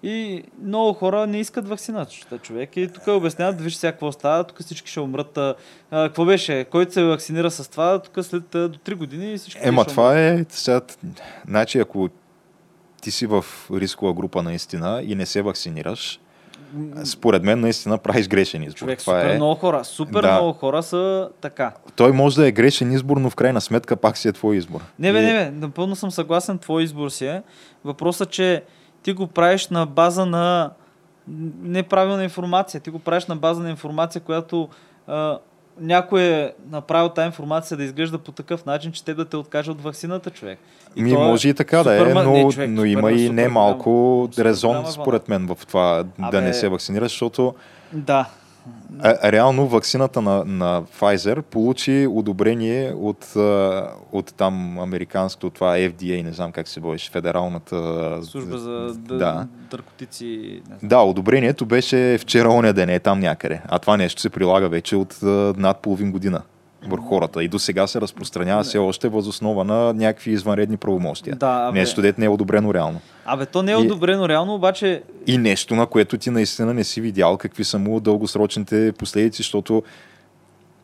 [0.02, 2.76] И много хора не искат вакцинацията, човек.
[2.76, 5.38] И тук обясняват, виж сега какво става, тук всички ще умрат.
[5.38, 5.54] А,
[5.90, 6.64] какво беше?
[6.64, 10.44] Който се вакцинира с това, тук след до 3 години всички Ема ще това е
[10.48, 10.80] сега,
[11.48, 12.08] значи ако
[13.02, 16.20] ти си в рискова група наистина и не се вакцинираш,
[17.04, 18.78] според мен наистина правиш грешен избор.
[18.78, 19.36] Човек, това супер е...
[19.36, 20.32] много хора, супер Да.
[20.32, 21.72] много хора са така.
[21.96, 24.80] Той може да е грешен избор, но в крайна сметка пак си е твой избор.
[24.98, 27.42] Не бе, И- не бе, напълно съм съгласен, твой избор си е.
[27.84, 28.62] Въпросът, че
[29.06, 30.70] ти го правиш на база на
[31.62, 32.80] неправилна информация.
[32.80, 34.68] Ти го правиш на база на информация, която
[35.06, 35.38] а,
[35.80, 39.70] някой е направил тази информация да изглежда по такъв начин, че те да те откаже
[39.70, 40.58] от вакцината, човек.
[40.96, 43.34] И Ми, е може и така да е, но, не, човек, но има и супер
[43.34, 47.54] не малко голяма- супер резон, според мен, в това да Абе- не се вакцинираш, защото
[47.92, 48.28] Да.
[48.98, 53.36] А, реално вакцината на, на Pfizer получи одобрение от,
[54.12, 58.18] от там американското, това FDA, не знам как се беше, федералната...
[58.22, 59.46] Служба за Да.
[60.66, 60.78] знам.
[60.82, 63.60] Да, одобрението беше вчера оня ден, е там някъде.
[63.68, 65.18] А това нещо се прилага вече от
[65.56, 66.42] над половин година
[66.86, 67.44] върху хората.
[67.44, 71.36] И до сега се разпространява все още възоснова на някакви извънредни правомощия.
[71.36, 71.78] Да, абе.
[71.78, 73.00] нещо, дет не е одобрено реално.
[73.24, 76.84] Абе, то не е И- одобрено реално, обаче И нещо, на което ти наистина не
[76.84, 79.82] си видял какви са му дългосрочните последици, защото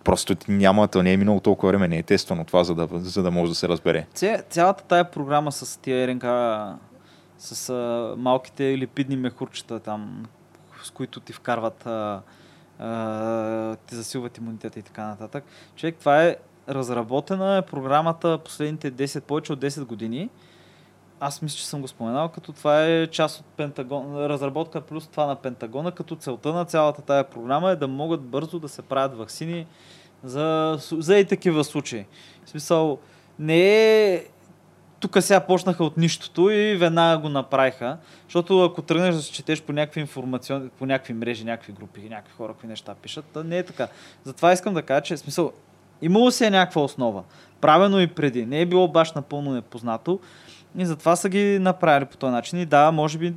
[0.04, 3.22] просто няма, то не е минало толкова време, не е тествано това, за да, за
[3.22, 4.06] да може да се разбере.
[4.14, 6.24] Ця, цялата тая програма с тия РНК,
[7.38, 10.26] с а, малките липидни мехурчета там,
[10.82, 12.20] с които ти вкарват, а,
[12.82, 15.44] а, ти засилват имунитета и така нататък.
[15.76, 16.36] Човек, това е
[16.68, 20.30] разработена е програмата последните 10, повече от 10 години.
[21.20, 25.26] Аз мисля, че съм го споменал, като това е част от Пентагон, разработка плюс това
[25.26, 29.18] на Пентагона, като целта на цялата тая програма е да могат бързо да се правят
[29.18, 29.66] вакцини
[30.24, 32.06] за, за и такива случаи.
[32.44, 32.98] В смисъл,
[33.38, 34.24] не е
[35.02, 37.96] тук сега почнаха от нищото и веднага го направиха.
[38.24, 42.32] Защото ако тръгнеш да се четеш по някакви информационни, по някакви мрежи, някакви групи, някакви
[42.36, 43.88] хора, какви неща пишат, да не е така.
[44.24, 45.52] Затова искам да кажа, че смисъл,
[46.02, 47.22] имало си е някаква основа.
[47.60, 48.46] Правено и преди.
[48.46, 50.20] Не е било баш напълно непознато.
[50.78, 52.58] И затова са ги направили по този начин.
[52.58, 53.34] И да, може би,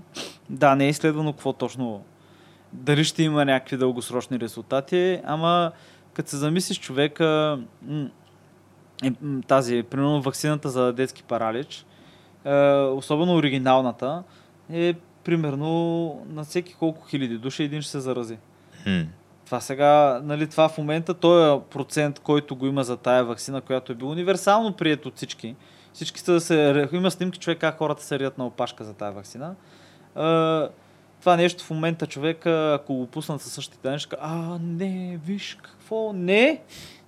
[0.49, 2.03] да, не е изследвано какво точно,
[2.73, 5.71] дали ще има някакви дългосрочни резултати, ама
[6.13, 7.59] като се замислиш човека,
[9.03, 11.85] м- тази, примерно вакцината за детски паралич,
[12.45, 14.23] е, особено оригиналната,
[14.73, 14.93] е
[15.23, 18.37] примерно на всеки колко хиляди души един ще се зарази.
[18.83, 19.01] Хм.
[19.45, 23.91] Това сега, нали, това в момента, този процент, който го има за тая вакцина, която
[23.91, 25.55] е бил универсално прият от всички.
[25.93, 26.89] Всички са да се...
[26.91, 29.55] Има снимки човек как хората се рият на опашка за тая вакцина.
[30.15, 30.69] А,
[31.25, 36.13] това нещо в момента човек, ако го пуснат със същите неща, а, не, виж какво,
[36.13, 36.61] не,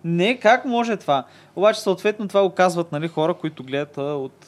[0.04, 1.24] не, как може това?
[1.56, 4.48] Обаче, съответно, това го казват нали, хора, които гледат от,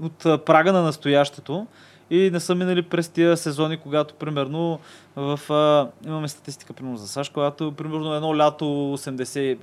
[0.00, 1.66] от прага на настоящето
[2.10, 4.78] и не са минали през тия сезони, когато примерно
[5.16, 9.58] в, а, имаме статистика примерно за САЩ, когато примерно едно лято 80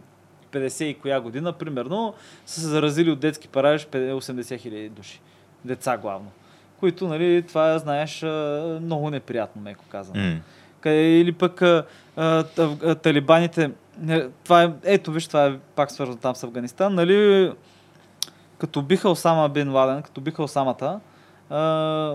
[0.52, 2.14] 50 и коя година, примерно,
[2.46, 5.22] са се заразили от детски паралич 80 хиляди души.
[5.66, 6.32] Деца главно.
[6.80, 8.22] Които, нали, това знаеш
[8.82, 10.22] много неприятно, меко казано.
[10.24, 10.40] М.
[10.82, 13.72] Къде- Или пък а, а, а, талибаните,
[14.44, 17.52] това е, ето виж, това е пак свързано там с Афганистан, нали,
[18.58, 21.00] като биха Осама Бен Ладен, като биха Осамата,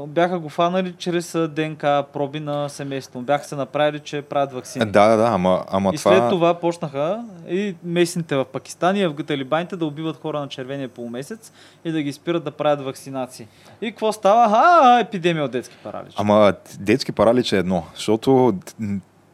[0.07, 3.21] бяха го фанали чрез ДНК проби на семейство.
[3.21, 4.85] Бяха се направили, че правят вакцини.
[4.85, 6.11] Да, да, да, ама, ама и това...
[6.11, 10.89] след това почнаха и местните в Пакистан и в талибаните да убиват хора на червения
[10.89, 11.53] полумесец
[11.85, 13.47] и да ги спират да правят вакцинации.
[13.81, 14.49] И какво става?
[14.53, 16.15] А, епидемия от детски паралич.
[16.17, 18.55] Ама детски паралич е едно, защото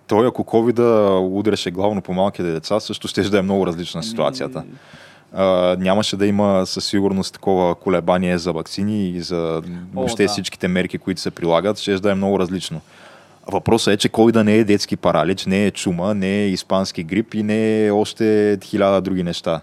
[0.07, 0.78] той ако covid
[1.38, 4.64] удреше главно по малките деца, също ще да е много различна ситуацията.
[5.33, 9.62] А, нямаше да има със сигурност такова колебание за вакцини и за
[9.95, 10.28] въобще да.
[10.28, 12.81] всичките мерки, които се прилагат, ще да е много различно.
[13.53, 17.35] Въпросът е, че COVID не е детски паралич, не е чума, не е испански грип
[17.35, 19.61] и не е още хиляда други неща.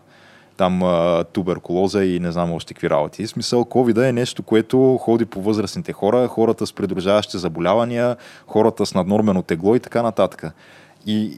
[0.57, 3.25] Там а, туберкулоза и не знам още какви работи.
[3.25, 8.15] В смисъл, COVID е нещо, което ходи по възрастните хора, хората с придружаващи заболявания,
[8.47, 10.45] хората с наднормено тегло и така нататък.
[11.05, 11.37] И,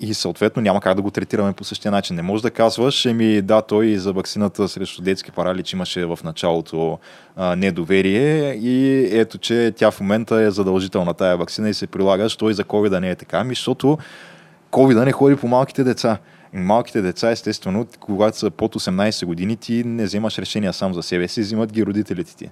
[0.00, 2.16] и съответно няма как да го третираме по същия начин.
[2.16, 6.98] Не можеш да казваш, еми да, той за вакцината срещу детски паралич имаше в началото
[7.36, 12.28] а, недоверие и ето, че тя в момента е задължителна тая вакцина и се прилага,
[12.28, 13.98] що и за COVID не е така, ами защото
[14.70, 16.18] COVID не ходи по малките деца.
[16.52, 21.28] Малките деца, естествено, когато са под 18 години, ти не вземаш решения сам за себе
[21.28, 22.50] си, взимат ги родителите ти.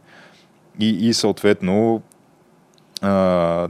[0.80, 2.02] И, и съответно,
[3.02, 3.68] а,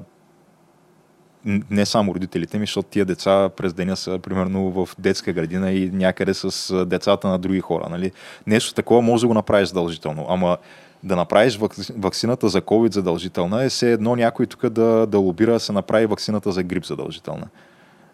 [1.70, 5.90] не само родителите ми, защото тия деца през деня са примерно в детска градина и
[5.90, 7.86] някъде с децата на други хора.
[7.90, 8.12] Нали?
[8.46, 10.26] Нещо такова може да го направиш задължително.
[10.28, 10.56] Ама
[11.02, 15.52] да направиш вак- вакцината за COVID задължителна е все едно някой тук да, да лобира
[15.52, 17.46] да се направи вакцината за грип задължителна.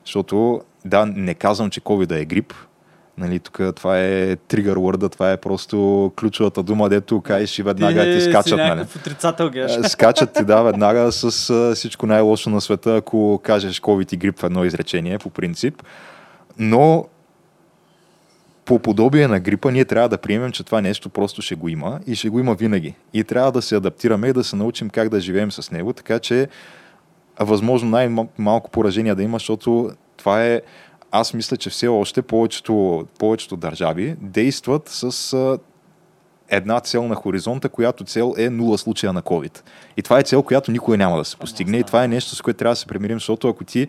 [0.05, 2.55] Защото, да, не казвам, че COVID е грип.
[3.18, 8.04] Нали, тук това е тригър word, това е просто ключовата дума, дето кажеш и веднага
[8.04, 8.58] ти си скачат.
[8.58, 8.80] Нали?
[8.96, 9.76] отрицател геш.
[9.76, 14.16] Е, Скачат ти, да, веднага с а, всичко най-лошо на света, ако кажеш COVID и
[14.16, 15.82] грип в едно изречение, по принцип.
[16.58, 17.06] Но
[18.64, 22.00] по подобие на грипа, ние трябва да приемем, че това нещо просто ще го има
[22.06, 22.94] и ще го има винаги.
[23.12, 26.18] И трябва да се адаптираме и да се научим как да живеем с него, така
[26.18, 26.48] че
[27.40, 30.60] възможно най-малко поражения да има, защото това е
[31.12, 35.58] аз мисля, че все още повечето, повечето държави действат с а,
[36.48, 39.62] една цел на хоризонта, която цел е нула случая на COVID.
[39.96, 41.78] И това е цел, която никога няма да се постигне.
[41.78, 43.88] И това е нещо, с което трябва да се примирим, защото ако ти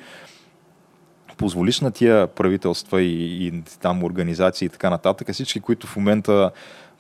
[1.37, 6.51] позволиш на тия правителства и, и там организации и така нататък, всички, които в момента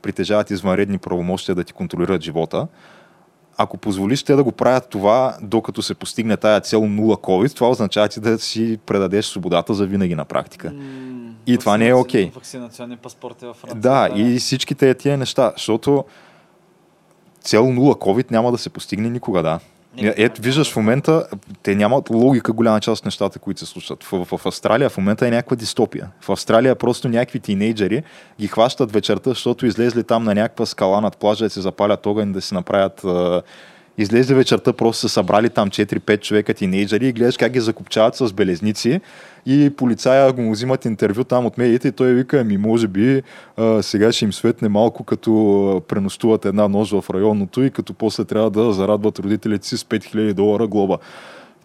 [0.01, 2.67] притежават извънредни правомощия да ти контролират живота,
[3.57, 7.69] ако позволиш те да го правят това, докато се постигне тая цел нула COVID, това
[7.69, 10.71] означава ти да си предадеш свободата за винаги на практика.
[10.71, 12.31] М, И това не е окей.
[12.35, 13.81] Вакцинационни паспорти във Франция.
[13.81, 16.05] Да, и всичките тия неща, защото
[17.41, 19.59] цел нула COVID няма да се постигне никога, да.
[19.97, 21.27] Е, Ето, виждаш в момента,
[21.63, 24.03] те нямат логика голяма част от нещата, които се случват.
[24.03, 26.07] В, в, в Австралия в момента е някаква дистопия.
[26.21, 28.03] В Австралия просто някакви тинейджери
[28.39, 32.31] ги хващат вечерта, защото излезли там на някаква скала над плажа да се запалят огън,
[32.31, 33.05] да си направят...
[33.97, 38.15] а, Излезли вечерта, просто са събрали там 4-5 човека тинейджери и гледаш как ги закопчават
[38.15, 39.01] с белезници
[39.45, 43.21] и полицая го взимат интервю там от медиите и той вика, ами може би
[43.57, 48.25] а, сега ще им светне малко като пренощуват една нощ в районното и като после
[48.25, 50.97] трябва да зарадват родителите си с 5000 долара глоба.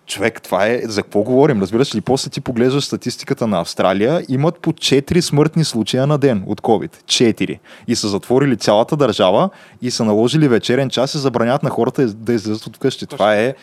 [0.08, 0.80] Човек, това е...
[0.84, 1.60] За какво говорим?
[1.60, 2.00] Разбираш ли?
[2.00, 4.22] После ти поглеждаш статистиката на Австралия.
[4.28, 6.96] Имат по 4 смъртни случая на ден от COVID.
[7.02, 7.58] 4.
[7.88, 9.50] И са затворили цялата държава
[9.82, 13.06] и са наложили вечерен час и забранят на хората да излезат от къщи.
[13.06, 13.54] Това е...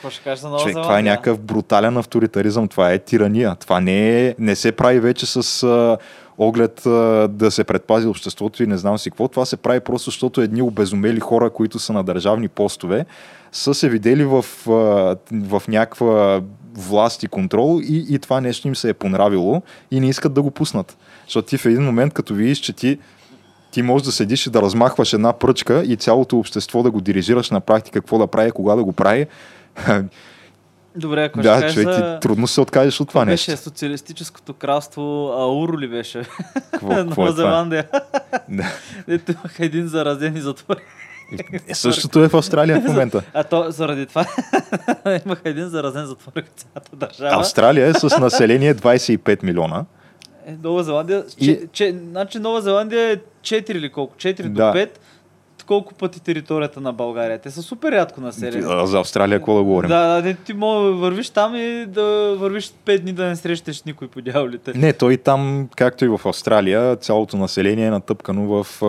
[0.61, 3.55] Човек, това е някакъв брутален авторитаризъм, това е тирания.
[3.59, 5.97] Това не, е, не се прави вече с а,
[6.37, 9.27] оглед а, да се предпази обществото и не знам си какво.
[9.27, 13.05] Това се прави просто, защото едни обезумели хора, които са на държавни постове,
[13.55, 14.45] са се видели в,
[15.31, 16.41] в някаква
[16.73, 20.41] власт и контрол и, и това нещо им се е понравило и не искат да
[20.41, 20.97] го пуснат.
[21.25, 22.99] Защото ти в един момент, като видиш, че ти
[23.71, 27.49] ти можеш да седиш и да размахваш една пръчка и цялото общество да го дирижираш
[27.49, 29.27] на практика какво да прави, кога да го прави.
[30.95, 32.19] Добре, ако да, ще човек, за...
[32.19, 33.63] ти трудно се откажеш от това беше нещо.
[33.63, 36.23] социалистическото кралство Ауру ли беше?
[36.71, 37.31] Какво, Нова е това?
[37.31, 37.87] Зеландия.
[38.49, 38.65] Да.
[39.07, 40.79] Дето имаха един заразен и затвори.
[41.73, 43.23] Същото е в Австралия в момента.
[43.33, 44.25] А то заради това
[45.25, 47.39] имаха един заразен затвори цялата държава.
[47.41, 49.85] Австралия е с население 25 милиона.
[50.45, 54.15] Е, Нова Зеландия, И- че, че, значи Нова Зеландия е 4 или колко?
[54.15, 54.71] 4 Да.
[54.71, 54.89] до 5.
[55.67, 57.39] Колко пъти територията на България?
[57.39, 58.65] Те са супер рядко населени.
[58.69, 59.87] А За Австралия какво да говорим?
[59.87, 63.35] Да, да, не, ти мога да вървиш там и да вървиш 5 дни да не
[63.35, 64.73] срещаш никой по дяволите.
[64.75, 68.81] Не, той там, както и в Австралия, цялото население е натъпкано в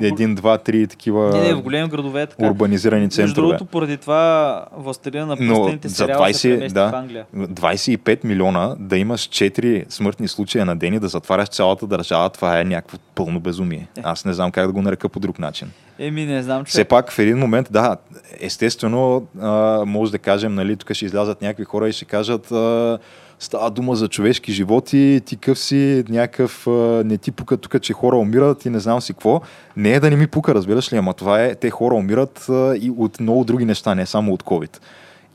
[0.00, 2.46] един, два, три такива Не, не, в големи градове е така.
[2.46, 3.46] урбанизирани Между центрове.
[3.46, 7.24] другото, поради това властелина на пръстените за сериал се 20, премести в да, Англия.
[7.36, 12.60] 25 милиона да имаш 4 смъртни случая на ден и да затваряш цялата държава, това
[12.60, 13.88] е някакво пълно безумие.
[14.02, 15.57] Аз не знам как да го нарека по друг начин.
[15.98, 16.70] Еми, не знам, че...
[16.70, 17.96] Все пак в един момент, да,
[18.40, 22.98] естествено, а, може да кажем, нали, тук ще излязат някакви хора и ще кажат, а,
[23.38, 26.66] става дума за човешки животи, ти къв си някакъв,
[27.04, 29.40] не ти пука тук, че хора умират и не знам си какво.
[29.76, 32.46] Не е да не ми пука, разбираш ли, ама това е, те хора умират
[32.80, 34.78] и от много други неща, не само от COVID.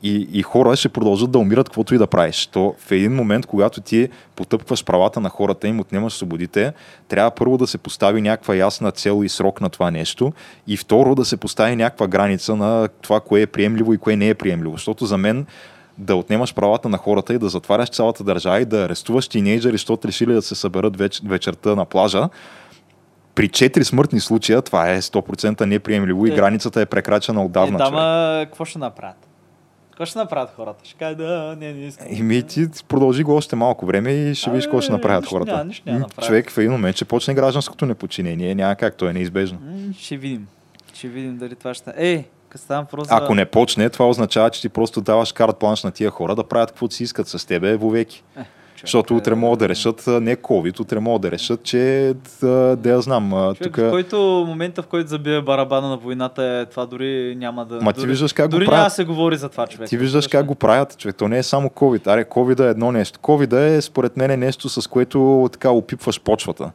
[0.02, 2.46] И, и хора ще продължат да умират, каквото и да правиш.
[2.46, 6.72] То в един момент, когато ти потъпкваш правата на хората, им отнемаш свободите,
[7.08, 10.32] трябва първо да се постави някаква ясна цел и срок на това нещо
[10.66, 14.28] и второ да се постави някаква граница на това, кое е приемливо и кое не
[14.28, 14.72] е приемливо.
[14.76, 15.46] Защото за мен
[15.98, 20.08] да отнемаш правата на хората и да затваряш цялата държава и да арестуваш тинейджери, защото
[20.08, 22.28] решили да се съберат веч, вечерта на плажа,
[23.34, 26.34] при 4 смъртни случая това е 100% неприемливо и Е.
[26.34, 27.74] границата е прекрачена отдавна.
[27.74, 29.28] е, дама, какво ще направят?
[29.94, 30.84] Какво ще направят хората?
[30.84, 32.06] Ще кажат, да, не, не искам.
[32.10, 35.52] Еми, ти продължи го още малко време и ще видиш какво ще направят нищо хората.
[35.52, 36.26] няма- нищо няма направят.
[36.26, 38.54] Човек в един момент ще почне гражданското неподчинение.
[38.54, 39.58] Няма как, то е неизбежно.
[39.62, 40.46] М, Ще видим.
[40.94, 41.92] Ще видим дали това ще...
[41.96, 42.24] Ей,
[42.90, 43.14] просто...
[43.14, 46.44] Ако не почне, това означава, че ти просто даваш карт планш на тия хора да
[46.44, 48.22] правят каквото си искат с тебе вовеки.
[48.80, 53.30] Защото утре могат да решат, не COVID, утре могат да решат, че да я знам.
[53.30, 53.90] Човек, Тук...
[53.90, 57.80] който момента, в който забие барабана на войната, е, това дори няма да...
[57.82, 58.78] Ма ти дори, виждаш как го дори правят.
[58.78, 59.88] няма да се говори за това, човек.
[59.88, 61.16] Ти виждаш как го правят, човек.
[61.16, 62.06] То не е само COVID.
[62.06, 63.18] Аре, COVID е едно нещо.
[63.18, 66.70] COVID е, според мен, е нещо, с което така опипваш почвата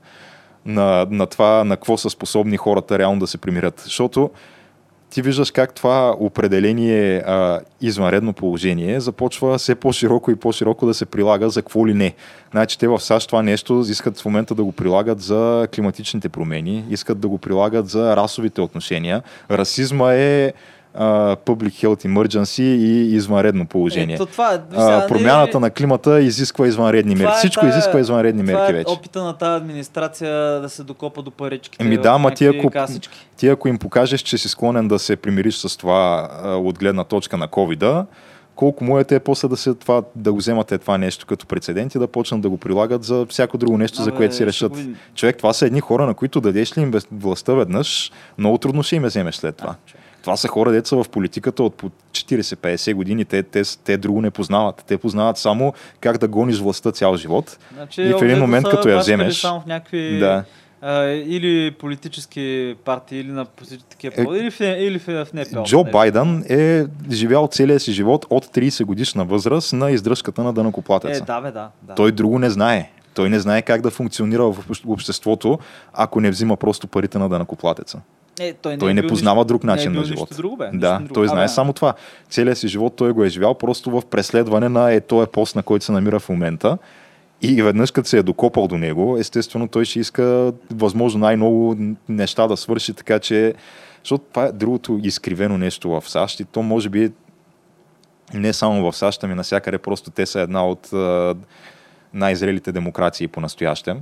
[0.66, 3.82] на, на това, на какво са способни хората реално да се примирят.
[3.86, 4.30] Защото
[5.10, 11.06] ти виждаш как това определение а, извънредно положение започва все по-широко и по-широко да се
[11.06, 12.14] прилага за какво ли не.
[12.52, 16.86] Значи те в САЩ това нещо искат в момента да го прилагат за климатичните промени,
[16.90, 19.24] искат да го прилагат за расовите отношения.
[19.52, 20.54] Расизма е
[20.94, 24.16] а, public health emergency и извънредно положение.
[24.16, 27.38] Ето това, а, сега, промяната не- на климата изисква извънредни това мерки.
[27.38, 28.92] е Всичко тая- изисква извънредни това мерки е вече.
[28.92, 30.32] опита на тази администрация
[30.62, 31.84] да се докопа до паричките.
[31.84, 33.28] Еми да, ама ти ако, касички.
[33.38, 37.04] ти ако им покажеш, че си склонен да се примириш с това а, от гледна
[37.04, 38.06] точка на covid
[38.56, 41.96] колко му е те после да, се, това, да го вземате това нещо като прецедент
[41.96, 44.72] и да почнат да го прилагат за всяко друго нещо, за Абе, което си решат.
[44.72, 44.78] го.
[45.16, 48.96] Човек, това са едни хора, на които дадеш ли им властта веднъж, много трудно ще
[48.96, 49.76] им я вземеш след това.
[49.86, 50.04] човек.
[50.22, 54.32] Това са хора, деца в политиката от по 40-50 години, те, те, те друго не
[54.32, 54.84] познават.
[54.88, 57.58] Те познават само как да гониш властта цял живот.
[57.74, 60.44] Значи, И в един момент, са като я вземеш- Само в някакви Да.
[61.18, 63.46] или политически партии, или на
[63.90, 65.64] такива, Е, или в, или в, в НПО.
[65.64, 65.92] Джо нещо.
[65.92, 71.26] Байден е живял целия си живот от 30 годишна възраст на издръжката на Е, дънакоплатеца.
[71.26, 71.70] да, бе, да.
[71.82, 71.96] да.
[71.96, 72.92] Той друго не знае.
[73.14, 75.60] Той не знае как да функционира в общ- обществото,
[75.94, 78.02] ако не взима просто парите на дънакоплатеца.
[78.40, 80.30] Е, той не, Той е не познава нищо, друг не е начин на живот.
[80.30, 80.70] Нищо друго, бе.
[80.74, 81.14] Да, друго.
[81.14, 81.94] той знае Абе, само това.
[82.30, 85.64] Целият си живот той го е живял просто в преследване на е този пост, на
[85.64, 86.78] който се намира в момента.
[87.42, 91.76] И веднъж като се е докопал до него, естествено той ще иска възможно най-много
[92.10, 93.54] неща да свърши, така че...
[94.04, 97.12] Защото това е другото изкривено нещо в САЩ и то може би
[98.34, 101.36] не само в САЩ, ами навсякъде просто те са една от а,
[102.14, 104.02] най-зрелите демокрации по-настоящем.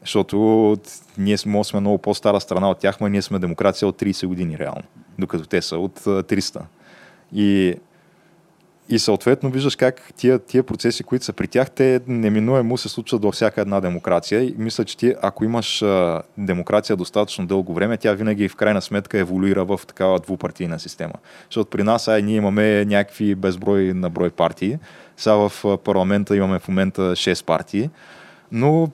[0.00, 3.98] Защото от- ние сме, сме много по-стара страна от тях, но ние сме демокрация от
[3.98, 4.82] 30 години реално,
[5.18, 6.60] докато те са от а, 300.
[7.32, 7.74] И,
[8.88, 13.22] и съответно виждаш как тия, тия процеси, които са при тях, те неминуемо се случват
[13.22, 14.42] във всяка една демокрация.
[14.42, 15.84] И мисля, че ти, ако имаш
[16.38, 21.14] демокрация достатъчно дълго време, тя винаги в крайна сметка еволюира в такава двупартийна система.
[21.50, 24.78] Защото при нас ай, ние имаме някакви безброй на брой партии.
[25.16, 27.90] Сега в парламента имаме в момента 6 партии,
[28.52, 28.88] но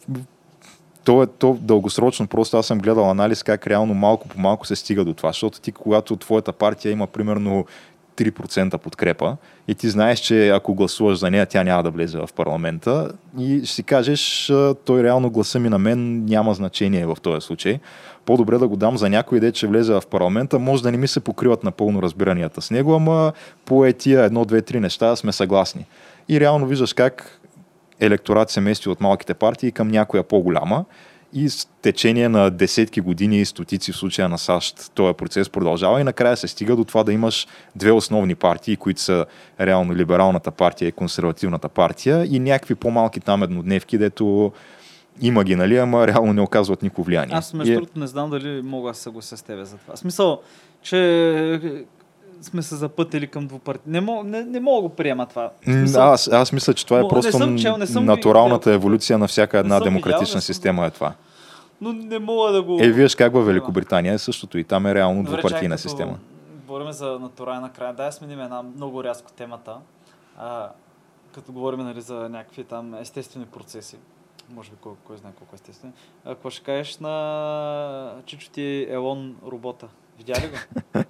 [1.04, 4.76] то е то дългосрочно, просто аз съм гледал анализ как реално малко по малко се
[4.76, 7.66] стига до това, защото ти когато твоята партия има примерно
[8.16, 9.36] 3% подкрепа
[9.68, 13.60] и ти знаеш, че ако гласуваш за нея, тя няма да влезе в парламента и
[13.64, 14.52] ще си кажеш,
[14.84, 17.78] той реално гласа ми на мен няма значение в този случай.
[18.26, 21.08] По-добре да го дам за някой, де че влезе в парламента, може да не ми
[21.08, 23.32] се покриват напълно разбиранията с него, ама
[23.64, 25.86] по етия едно, две, три неща сме съгласни.
[26.28, 27.40] И реално виждаш как
[28.00, 30.84] електорат се мести от малките партии към някоя по-голяма
[31.32, 36.00] и с течение на десетки години и стотици в случая на САЩ този процес продължава
[36.00, 39.26] и накрая се стига до това да имаш две основни партии, които са
[39.60, 44.52] реално либералната партия и консервативната партия и някакви по-малки там еднодневки, дето
[45.20, 47.36] има ги, нали, ама реално не оказват никакво влияние.
[47.36, 49.96] Аз между е- другото не знам дали мога да се съглася с тебе за това.
[49.96, 50.40] Смисъл,
[50.82, 51.60] че
[52.44, 53.82] сме се запътили към двупарти.
[53.86, 55.50] Не, мога, не, не мога да го приема това.
[55.64, 58.78] Смисъл, Аз, аз мисля, че това е Но просто съм чел, съм натуралната видял.
[58.78, 61.14] еволюция на всяка една съм видял, демократична не съм система е това.
[61.80, 62.78] Но не мога да го...
[62.82, 66.18] Е, виж как във Великобритания е същото и там е реално Добре, двупартийна като система.
[66.66, 67.94] Говорим за натурален накрая.
[67.94, 69.76] Дай да сменим една много рязко темата.
[70.38, 70.68] А,
[71.34, 73.96] като говорим нали, за някакви там естествени процеси.
[74.50, 75.92] Може би кой, кой знае колко естествени.
[76.24, 79.86] А, какво ще кажеш на Чичо ти Елон робота?
[80.18, 80.56] Видя ли го?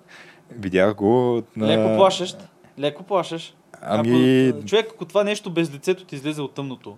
[0.50, 1.66] Видях го на...
[1.66, 2.36] Леко плашещ.
[2.78, 3.56] Леко плашещ.
[3.82, 6.96] Ами, Ако, човек, ако това нещо без лицето ти излезе от тъмното,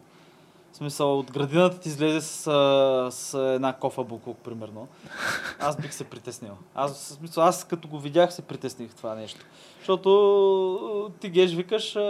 [0.73, 2.43] в смисъл, от градината ти излезе с,
[3.11, 4.89] с една кофа буклук, примерно,
[5.61, 6.53] аз бих се притеснил.
[6.75, 9.41] Аз, смисъл, аз като го видях се притесних това нещо.
[9.79, 11.97] Защото ти геш викаш...
[11.97, 12.01] А,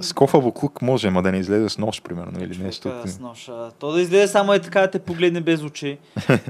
[0.00, 2.82] с кофа буклук може, ма да не излезе с нож, примерно, или нещо.
[2.82, 5.98] човека с нож, а, То да излезе само е така да те погледне без очи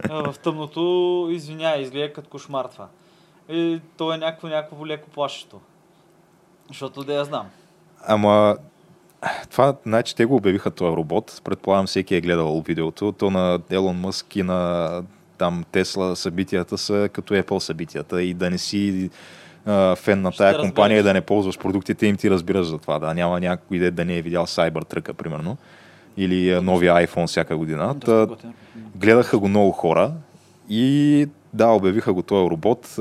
[0.09, 2.89] в тъмното, извиняй, изгледа като кошмар това.
[3.49, 5.61] И то е някакво, някакво леко плашещо.
[6.69, 7.47] Защото да я знам.
[8.07, 8.57] Ама,
[9.51, 11.41] това, значи, те го обявиха този робот.
[11.45, 13.13] Предполагам, всеки е гледал видеото.
[13.13, 15.03] То на Елон Мъск и на
[15.39, 19.11] там Тесла събитията са като Apple събитията и да не си
[19.67, 22.79] а, фен на Ще тая компания и да не ползваш продуктите им, ти разбираш за
[22.79, 22.99] това.
[22.99, 25.57] Да, няма някой дет да не е видял Cybertruck, примерно.
[26.17, 28.01] Или новия iPhone всяка година.
[28.01, 28.27] Та,
[28.95, 30.13] гледаха го много хора
[30.69, 32.97] и да, обявиха го този робот.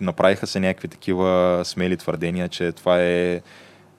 [0.00, 3.40] Направиха се някакви такива смели твърдения, че това е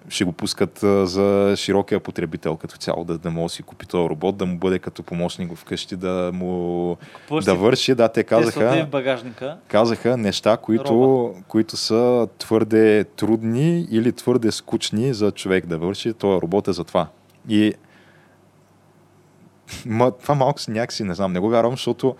[0.10, 4.10] ще го пускат за широкия потребител като цяло, да, да може да си купи този
[4.10, 7.96] робот, да му бъде като помощник вкъщи, да му Купуваш да върши.
[7.96, 9.58] Да, те казаха, в багажника.
[9.68, 16.14] казаха неща, които, които са твърде трудни или твърде скучни за човек да върши.
[16.14, 17.08] Този робот е за това.
[17.50, 17.74] И
[19.86, 22.16] Ма, това малко си някакси, не знам, не го вярвам, защото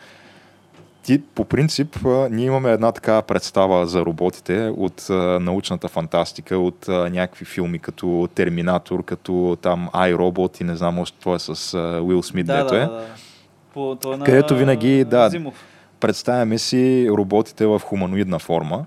[1.06, 1.98] ти по принцип
[2.32, 5.06] ние имаме една такава представа за роботите от
[5.42, 11.36] научната фантастика, от някакви филми като Терминатор, като там iRobot и не знам още това
[11.36, 12.80] е с Уил Смит, Да, дето е.
[12.80, 13.06] да, да.
[13.74, 15.30] По, той е на Където винаги, да.
[15.30, 15.66] Зимов.
[16.00, 18.86] Представяме си роботите в хуманоидна форма,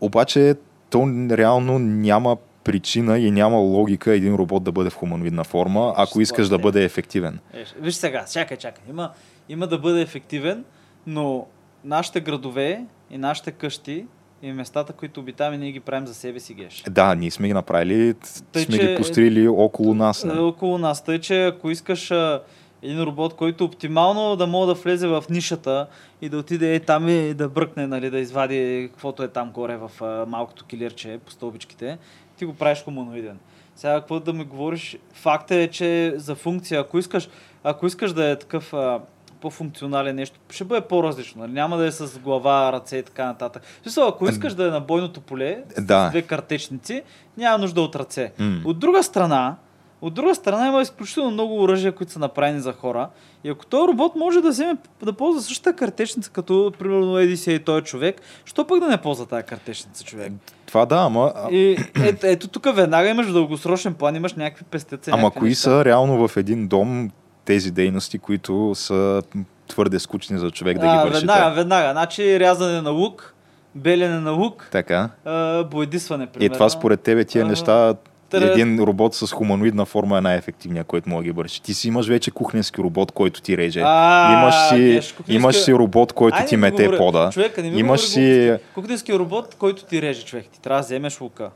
[0.00, 0.54] обаче
[0.90, 6.20] то реално няма причина и няма логика един робот да бъде в хуманоидна форма, ако
[6.20, 7.38] искаш да бъде ефективен.
[7.54, 8.84] Е, виж сега, чакай, чакай.
[8.88, 9.10] Има,
[9.48, 10.64] има да бъде ефективен,
[11.10, 11.46] но
[11.84, 14.06] нашите градове и нашите къщи
[14.42, 16.82] и местата, които обитаваме, ние ги правим за себе си, геш.
[16.90, 18.14] Да, ние сме ги направили,
[18.52, 20.24] Тъй, сме че- ги построили около нас.
[20.24, 20.32] Не?
[20.40, 21.04] около нас.
[21.04, 22.42] Тъй, че ако искаш а,
[22.82, 25.86] един робот, който оптимално да може да влезе в нишата
[26.22, 29.76] и да отиде е там и да бръкне, нали, да извади каквото е там горе
[29.76, 31.98] в а, малкото килирче по стълбичките,
[32.36, 33.38] ти го правиш хуманоиден.
[33.76, 34.96] Сега какво да ми говориш?
[35.12, 37.28] Факт е, че за функция, ако искаш,
[37.64, 39.00] ако искаш да е такъв а,
[39.40, 41.42] по-функционален нещо, ще бъде по-различно.
[41.42, 41.52] Нали?
[41.52, 43.62] Няма да е с глава, ръце и така нататък.
[43.82, 46.08] Смисъл, ако искаш да е на бойното поле, с Да.
[46.08, 47.02] две картечници,
[47.36, 48.32] няма нужда от ръце.
[48.38, 48.60] М.
[48.64, 49.56] От друга страна,
[50.02, 53.08] от друга страна има изключително много оръжия, които са направени за хора.
[53.44, 57.52] И ако този робот може да вземе да ползва същата картечница, като примерно еди си
[57.52, 60.32] и той човек, що пък да не ползва тази картечница човек?
[60.66, 65.10] Това да, ама, И ето, ето тук веднага имаш дългосрочен план, имаш някакви пестеца.
[65.10, 65.62] ама някакви кои неща.
[65.62, 67.10] са реално в един дом
[67.44, 69.22] тези дейности, които са
[69.68, 71.20] твърде скучни за човек да а, ги върши?
[71.20, 71.50] веднага, това?
[71.50, 71.90] веднага.
[71.92, 73.34] Значи рязане на лук,
[73.74, 75.08] белене на лук, Така.
[75.24, 76.54] а, боядисване, И примерно.
[76.54, 77.94] това според тебе тия неща,
[78.30, 81.62] тре- един робот с хуманоидна форма е най-ефективният, който може да ги върши.
[81.62, 83.82] Ти си имаш вече кухненски робот, който ти реже.
[83.84, 86.98] А, имаш, си, геш, кухненски- имаш си робот, който Айде ти мете говоря.
[86.98, 87.30] пода.
[87.32, 88.54] Човека, не ми имаш си...
[88.74, 90.46] Кухненски робот, който ти реже човек.
[90.46, 91.50] Ти трябва да вземеш лука.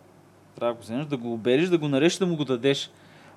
[0.56, 2.90] Трябва да го вземеш, да го обелиш, да го нарежеш, да му го дадеш.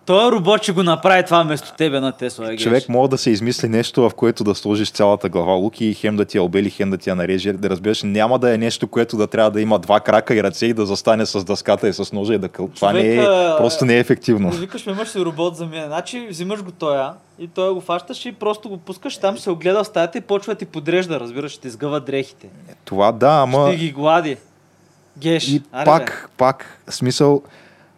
[0.08, 2.50] Той робот ще го направи това вместо тебе на Тесла.
[2.50, 2.62] Геш.
[2.62, 6.16] Човек може да се измисли нещо, в което да сложиш цялата глава луки и хем
[6.16, 7.54] да ти я обели, хем да ти я нареже.
[7.54, 10.66] Да разбираш, няма да е нещо, което да трябва да има два крака и ръце
[10.66, 12.70] и да застане с дъската и с ножа и да къл.
[12.76, 13.26] Това не е,
[13.58, 14.52] просто не е ефективно.
[14.52, 15.86] Викаш, ме имаш си робот за мен.
[15.86, 19.84] Значи взимаш го тоя и той го фащаш и просто го пускаш, там се огледа
[19.84, 22.48] в стаята и почва да ти подрежда, разбираш, ще ти сгъва дрехите.
[22.86, 23.68] Това да, ама...
[23.68, 24.38] Ще ги глади.
[25.18, 25.48] Геш.
[25.48, 27.42] И аре, пак, пак, смисъл,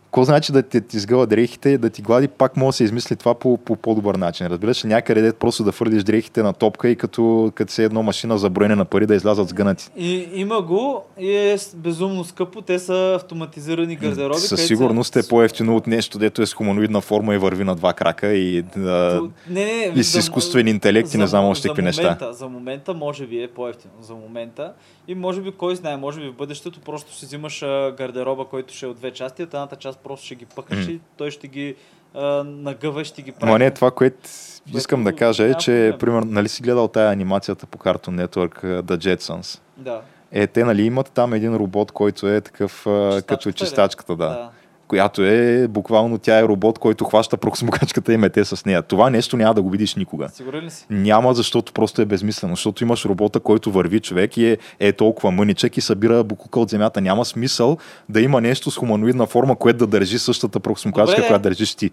[0.09, 3.15] какво значи да ти, ти сгъва дрехите, да ти глади, пак може да се измисли
[3.15, 4.47] това по, по по-добър начин.
[4.47, 8.03] Разбираш ли, някъде дет просто да фърлиш дрехите на топка и като, като се едно
[8.03, 9.85] машина за броене на пари да излязат сгънати.
[9.87, 10.01] бе.
[10.01, 12.61] И, има го и е с- безумно скъпо.
[12.61, 14.39] Те са автоматизирани гардероби.
[14.39, 17.75] Със сигурност са- е по-ефтино от нещо, дето е с хуманоидна форма и върви на
[17.75, 21.45] два крака и, То- Не, не, и с за- изкуствен интелект и не за- знам
[21.45, 22.17] още за какви неща.
[22.31, 23.93] За момента може би е по-ефтино.
[24.01, 24.73] За момента.
[25.07, 28.73] И може би, кой знае, може би в бъдещето просто ще взимаш а, гардероба, който
[28.73, 30.91] ще е от две части, от едната част просто ще ги пъкаш М.
[30.91, 31.75] и той ще ги
[32.13, 33.51] а, нагъва ще ги прави.
[33.51, 34.29] Ма не, това, което
[34.73, 39.15] искам да кажа е, че, примерно, нали си гледал тая анимацията по Cartoon Network The
[39.15, 39.59] Jetsons?
[39.77, 40.01] Да.
[40.31, 44.29] Е, те нали имат там един робот, който е такъв Чистачката като чистачката, да.
[44.29, 44.49] да.
[44.89, 48.81] Която е буквално тя е робот, който хваща проксмокачката и мете с нея.
[48.81, 50.29] Това нещо няма да го видиш никога.
[50.29, 50.85] Сигурен ли си?
[50.89, 52.55] Няма, защото просто е безмислено.
[52.55, 56.69] Защото имаш робота, който върви човек и е, е толкова мъничък и събира букука от
[56.69, 57.01] земята.
[57.01, 57.77] Няма смисъл
[58.09, 61.91] да има нещо с хуманоидна форма, което да държи същата проксмокачка, Добре, която държиш ти.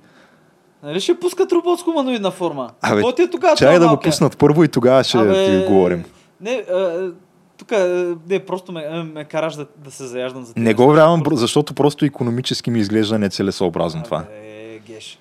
[0.83, 2.71] Нали ще пускат робот с хуманоидна форма?
[2.83, 3.57] Абе, Какво ти е тогава?
[3.57, 6.05] Чай да го пуснат първо и тогава ще Абе, ти говорим.
[6.41, 7.11] Не, а,
[7.57, 10.93] тук а, не, просто ме, а, ме караш да, да се заяждам за Не го
[10.93, 14.17] вярвам, защото просто економически ми изглежда нецелесообразно това.
[14.17, 15.19] Абе, геш.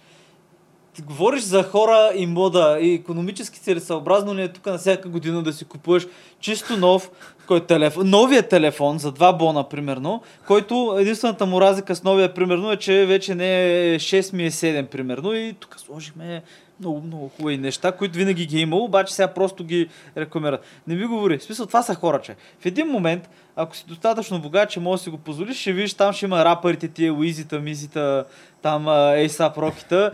[0.94, 5.44] Ти говориш за хора и мода и економически целесъобразно ли е тук на всяка година
[5.44, 6.08] да си купуваш
[6.40, 7.10] чисто нов
[7.48, 12.72] кой телефон, новия телефон за 2 бона примерно, който единствената му разлика с новия примерно
[12.72, 13.64] е, че вече не
[13.94, 16.44] е 6 ми е 7 примерно и тук сложихме
[16.80, 20.66] много, много хубави неща, които винаги ги е имало, обаче сега просто ги рекламират.
[20.88, 21.38] Не ми говори.
[21.38, 22.36] В смисъл, това са хора, че.
[22.60, 25.94] В един момент, ако си достатъчно богат, че можеш да си го позволиш, ще видиш,
[25.94, 28.26] там ще има рапърите, тия уизита, мизита,
[28.66, 30.12] там ASAP рокита,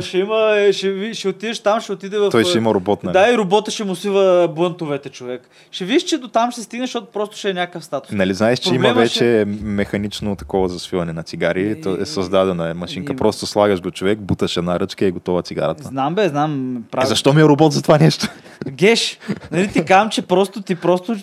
[0.00, 2.30] ще има, ще, ще отидеш там, ще отиде в...
[2.30, 3.12] Той ще има робот, нали?
[3.12, 5.48] Да, и робота ще му свива блънтовете, човек.
[5.70, 8.12] Ще видиш, че до там ще стигнеш, защото просто ще е някакъв статус.
[8.12, 11.80] Нали знаеш, че има Проблема вече механично такова за свиване на цигари.
[11.80, 13.12] То е създадена е машинка.
[13.12, 15.82] И- Просто слагаш го човек, буташ една ръчка и е готова цигарата.
[15.82, 16.76] Знам бе, знам.
[16.76, 17.06] Е, Прави.
[17.06, 18.26] защо ми е робот за това нещо?
[18.70, 19.18] Геш,
[19.50, 21.16] нали ти казвам, че просто ти просто...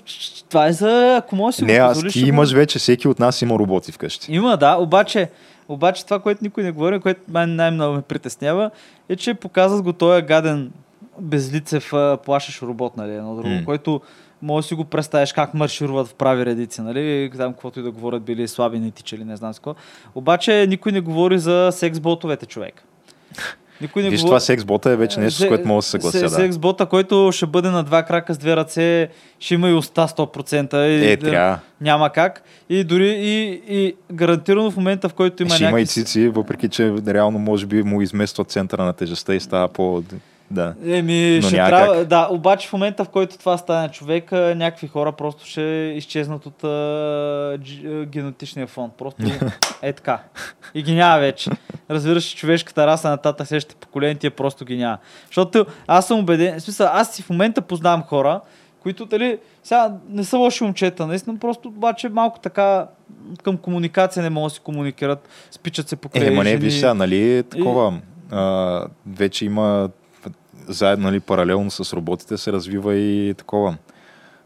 [0.49, 1.15] Това е за...
[1.17, 2.13] Ако можеш да си Не, го аз позволиш...
[2.13, 4.34] ти ще имаш вече, всеки от нас има роботи вкъщи.
[4.34, 5.30] Има, да, обаче,
[5.70, 8.72] обаче това, което никой не говори, което мен най-много ме притеснява,
[9.09, 10.72] е, че показват го този гаден
[11.20, 13.65] безлицев а, плашещ робот, нали, едно друго, М.
[13.65, 14.01] който
[14.41, 17.91] може да си го представиш как маршируват в прави редици, нали, там каквото и да
[17.91, 19.76] говорят, били слаби, не тичали, не знам с какво.
[20.15, 22.84] Обаче никой не говори за секс-ботовете, човек.
[23.82, 24.30] Никой не Виж, говори...
[24.30, 26.17] това секс-бота е вече нещо, с което мога да се съглася.
[26.19, 26.30] се- Да.
[26.32, 29.09] Секс-бота, който ще бъде на два крака с две ръце,
[29.39, 30.88] ще има и уста 100%.
[30.88, 31.59] И Е, трябва.
[31.82, 32.41] Няма как.
[32.69, 35.84] И дори и, и гарантирано в момента, в който има Ще има някакви...
[35.84, 40.03] и цици, въпреки че реално може би му измества центъра на тежестта и става по...
[40.51, 40.73] Да.
[40.85, 44.87] Еми, Но ще няма трябва, да, обаче в момента, в който това стане човек, някакви
[44.87, 45.61] хора просто ще
[45.95, 46.67] изчезнат от а,
[47.57, 48.93] дж- а, генетичния фонд.
[48.97, 49.23] Просто
[49.81, 50.19] е така.
[50.73, 51.49] И ги няма вече.
[51.89, 54.97] Разбираш, човешката раса нататък следващите поколения тия просто ги няма.
[55.27, 58.41] Защото аз съм убеден, в смисъл, аз си в момента познавам хора,
[58.83, 62.87] които, дали, сега не са лоши момчета, наистина, просто обаче малко така
[63.43, 66.93] към комуникация не могат да си комуникират, спичат се покрай Е, ма не, виж сега,
[66.93, 67.99] нали, е такова,
[68.31, 69.89] а, вече има
[70.70, 73.78] заедно, нали, паралелно с роботите се развива и такова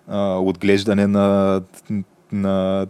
[0.08, 1.62] а, отглеждане на,
[2.32, 2.88] на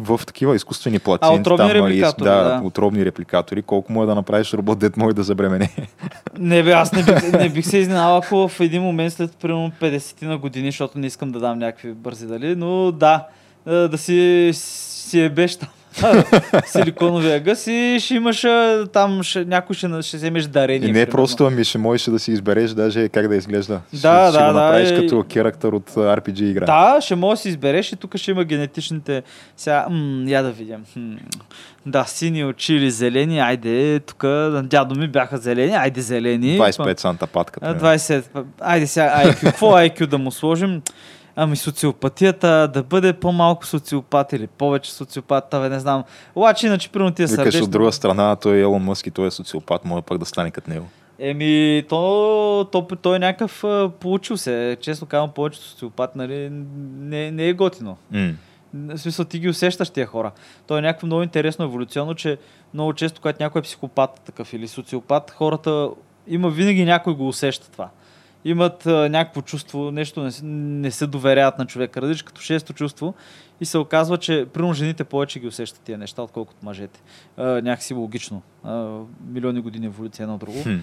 [0.00, 1.40] в такива изкуствени плаценти.
[1.40, 2.60] отробни там, а, и- репликатори, да, да.
[2.64, 3.62] отробни репликатори.
[3.62, 5.70] Колко му е да направиш робот, дет може да забремене.
[6.38, 9.72] Не бе, аз не бих, не бих се изненадал, ако в един момент след примерно
[9.80, 13.26] 50 на години, защото не искам да дам някакви бързи дали, но да,
[13.66, 15.68] а, да си, си ебеш там
[16.66, 18.44] силиконовия гъс и ще имаш
[18.92, 20.88] там, ще, някой ще, ще вземеш дарение.
[20.88, 21.12] И не примерно.
[21.12, 23.80] просто, ами ще можеш да си избереш даже как да изглежда.
[23.92, 26.66] Да, ще, да, ще го да, направиш и- като керактер от RPG игра.
[26.66, 29.22] Да, ще можеш да си избереш и тук ще има генетичните...
[29.56, 30.84] Сега, м- я да видим.
[30.92, 31.14] Хм.
[31.86, 34.24] Да, сини очи или зелени, айде, тук
[34.62, 36.58] дядо ми бяха зелени, айде зелени.
[36.58, 37.60] 25 санта патка.
[37.62, 37.98] А, примерно.
[37.98, 38.24] 20.
[38.60, 39.40] Айде сега IQ.
[39.40, 40.82] Какво IQ да му сложим?
[41.40, 46.04] Ами социопатията, да бъде по-малко социопат или повече социопат, бе, не знам.
[46.34, 47.60] Обаче иначе, примерно тия Викаш сърдечни...
[47.60, 50.50] от друга страна, той е Елон Мъск и той е социопат, може пък да стане
[50.50, 50.86] като него.
[51.18, 53.64] Еми, то, то, той е някакъв
[54.00, 54.76] получил се.
[54.80, 56.48] Честно казвам, повече социопат, нали,
[56.98, 57.96] не, не е готино.
[58.10, 58.32] М.
[58.74, 60.30] В смисъл, ти ги усещаш тия хора.
[60.66, 62.38] То е някакво много интересно еволюционно, че
[62.74, 65.88] много често, когато някой е психопат такъв или социопат, хората
[66.28, 67.88] има винаги някой го усеща това.
[68.44, 72.72] Имат а, някакво чувство, нещо не, се- не се доверяват на човека, различ като шесто
[72.72, 73.14] чувство
[73.60, 77.00] и се оказва, че примерно жените повече ги усещат тия неща, отколкото мъжете.
[77.36, 78.42] А, някакси логично.
[78.64, 80.62] А, милиони години еволюция едно друго.
[80.62, 80.76] Хм.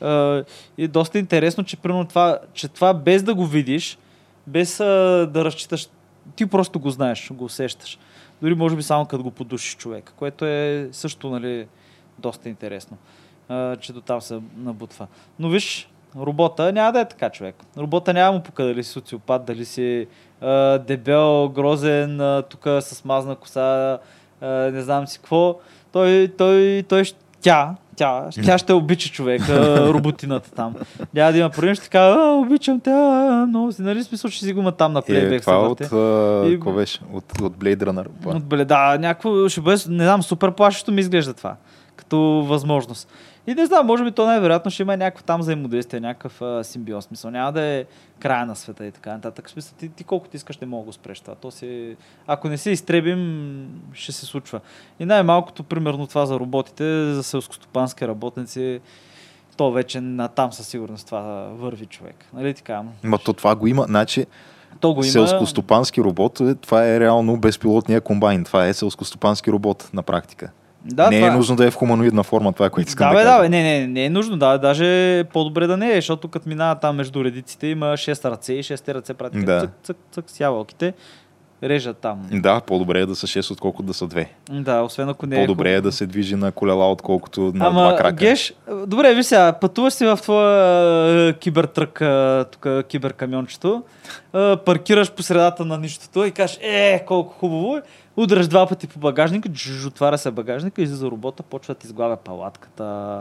[0.00, 0.44] А,
[0.78, 3.98] и доста интересно, че, примерно това, че това без да го видиш,
[4.46, 4.84] без а,
[5.32, 5.88] да разчиташ,
[6.36, 7.98] ти просто го знаеш, го усещаш.
[8.42, 11.66] Дори може би само като го подушиш човек, което е също нали,
[12.18, 12.96] доста интересно,
[13.48, 15.06] а, че до там се набутва.
[15.38, 17.54] Но виж, робота няма да е така човек.
[17.78, 20.06] Робота няма му пука дали си социопат, дали си
[20.40, 20.48] а,
[20.78, 23.98] дебел, грозен, а, тук с мазна коса,
[24.40, 25.56] а, не знам си какво.
[25.92, 30.74] Той, той, той, ще- тя, тя, тя ще обича човек, а, роботината там.
[31.14, 34.44] Няма да има проблем, ще така, а, обичам те, а, много си, нали смисъл, ще
[34.44, 35.40] си го има там на Е, плейбек.
[35.40, 35.80] това се от,
[36.44, 37.00] И- какво беше?
[37.12, 38.06] От, от Blade Runner.
[38.26, 41.56] От да, някакво ще бъде, не знам, супер плашещо ми изглежда това,
[41.96, 43.08] като възможност.
[43.46, 47.04] И не знам, може би то най-вероятно ще има някакво там взаимодействие, някакъв а, симбиоз.
[47.04, 47.84] Смисъл, няма да е
[48.18, 49.50] края на света и така нататък.
[49.50, 51.34] Смисъл, ти, ти колкото искаш не мога да го спреш това.
[51.34, 54.60] То си, ако не се изтребим, ще се случва.
[55.00, 58.80] И най-малкото, примерно това за роботите, за селскостопански работници,
[59.56, 61.22] то вече на там със сигурност това
[61.52, 62.24] върви човек.
[62.34, 62.82] Нали така?
[63.02, 63.82] Ма то това го има.
[63.82, 64.26] Значи,
[64.80, 65.12] То го има.
[65.12, 68.44] селскостопански робот, е, това е реално безпилотния комбайн.
[68.44, 70.50] Това е селскостопански робот на практика.
[70.84, 71.28] Да, не това...
[71.28, 73.42] е нужно да е в хуманоидна форма, това, което искам Да, да, бе, кажа.
[73.42, 76.48] да, не, не, не е нужно, да, даже е по-добре да не е, защото като
[76.48, 79.60] минава там между редиците има 6 ръце и 6 ръце правят Да.
[79.60, 80.92] цък, цък, цък, с ябълките,
[81.62, 82.26] режат там.
[82.32, 84.26] Да, по-добре е да са 6, отколкото да са 2.
[84.50, 87.66] Да, освен ако не е По-добре е да се движи на колела, отколкото на два
[87.66, 88.12] Ама, крака.
[88.12, 88.54] Геш,
[88.86, 93.82] добре, виж сега, пътуваш си в твоя е, кибертрък, е, тук киберкамиончето,
[94.64, 97.82] паркираш по средата на нищото и кажеш, е, колко хубаво е,
[98.16, 102.16] удръш два пъти по багажника, джж, отваря се багажника, излиза робота, почва да ти изглавя
[102.16, 103.18] палатката,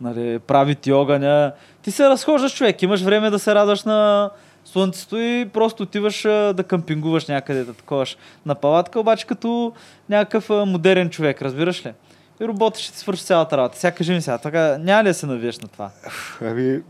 [0.00, 1.52] нали, прави ти огъня.
[1.82, 4.30] Ти се разхождаш човек, имаш време да се радваш на
[4.64, 9.72] слънцето и просто отиваш а, да къмпингуваш някъде, да таковаш на палатка, обаче като
[10.08, 11.92] някакъв а, модерен човек, разбираш ли?
[12.40, 13.78] И робота ще ти свърши цялата работа.
[13.78, 15.90] Сега кажи ми сега, така няма ли да се навиеш на това?
[16.40, 16.80] Ами,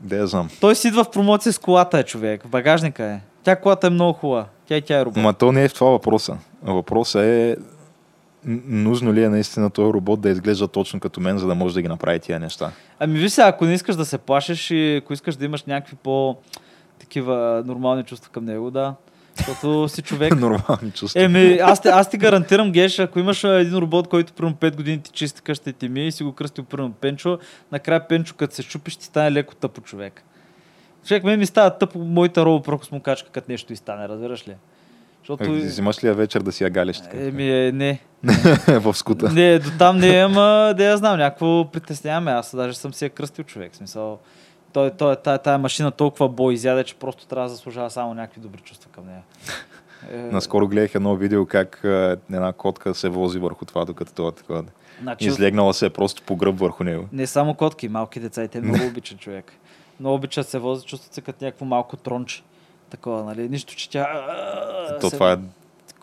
[0.00, 0.48] да я знам.
[0.60, 3.20] Той си идва в промоция с колата е човек, в багажника е.
[3.42, 4.46] Тя колата е много хубава.
[4.66, 5.22] Тя тя е робот.
[5.22, 6.36] Ма то не е в това въпроса.
[6.62, 7.56] Въпросът е
[8.66, 11.82] нужно ли е наистина този робот да изглежда точно като мен, за да може да
[11.82, 12.70] ги направи тия неща.
[12.98, 15.96] Ами виж сега, ако не искаш да се плашиш и ако искаш да имаш някакви
[15.96, 16.36] по
[16.98, 18.94] такива нормални чувства към него, да.
[19.36, 20.36] Защото си човек.
[20.40, 21.22] Нормални чувства.
[21.22, 25.02] Еми, аз, те, аз ти гарантирам, Геш, ако имаш един робот, който примерно 5 години
[25.02, 27.38] ти чисти къщата и ти ми и си го кръстил примерно Пенчо,
[27.72, 30.22] накрая Пенчо, като се щупиш, ти стане леко тъпо човек.
[31.06, 34.56] Човек, мен ми става тъпо моята робопрокосмокачка, като нещо и стане, разбираш ли?
[35.20, 35.44] Защото...
[35.44, 37.16] Е, Взимаш ли я вечер да си я галиш така?
[37.16, 38.00] Еми, е, не.
[38.68, 39.32] в скута.
[39.32, 42.30] Не, до там не е, ама да я знам, някакво притесняваме.
[42.30, 43.74] Аз даже съм си я кръстил човек.
[43.74, 44.18] Смисъл,
[44.74, 48.40] той, той, тая, тая машина толкова бой изяде, че просто трябва да заслужава само някакви
[48.40, 49.22] добри чувства към нея.
[50.32, 51.80] Наскоро гледах едно видео как
[52.30, 54.64] една котка се вози върху това, докато това е такова.
[55.02, 57.08] значи, Излегнала се просто по гръб върху него.
[57.12, 59.52] Не само котки, малки деца и те много обичат човек.
[60.00, 62.42] Много обичат се возят, чувстват се като някакво малко тронче.
[62.90, 63.48] Такова, нали?
[63.48, 64.06] Нищо, че тя...
[65.00, 65.36] То се- това е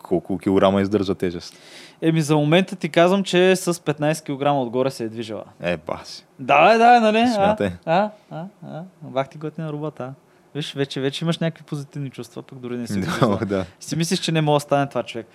[0.02, 1.54] колко килограма издържа тежест.
[2.02, 5.44] Еми, за момента ти казвам, че с 15 кг отгоре се е движила.
[5.60, 6.24] Е, баси.
[6.38, 7.28] Да, е, да, е, нали?
[7.34, 7.70] Смятай.
[7.86, 8.82] а, а, а.
[9.02, 10.04] Бах ти готина робота.
[10.04, 10.12] а.
[10.54, 13.00] Виж, вече, вече имаш някакви позитивни чувства, пък дори не си.
[13.00, 13.64] Да, да.
[13.80, 15.26] Си мислиш, че не мога да стане това човек.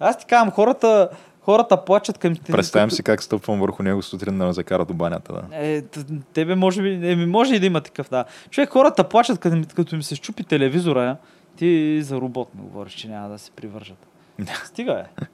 [0.00, 1.08] Аз ти казвам, хората,
[1.40, 2.52] хората плачат към те.
[2.52, 5.32] Представям си как стъпвам върху него сутрин да ме закара до банята.
[5.32, 5.42] Да.
[5.52, 5.82] Е,
[6.32, 8.24] тебе може би, еми, може и да има такъв, да.
[8.50, 11.16] Човек, хората плачат, като, като им се щупи телевизора,
[11.56, 14.06] ти за робот ми говориш, че няма да се привържат.
[14.64, 15.24] Стига е.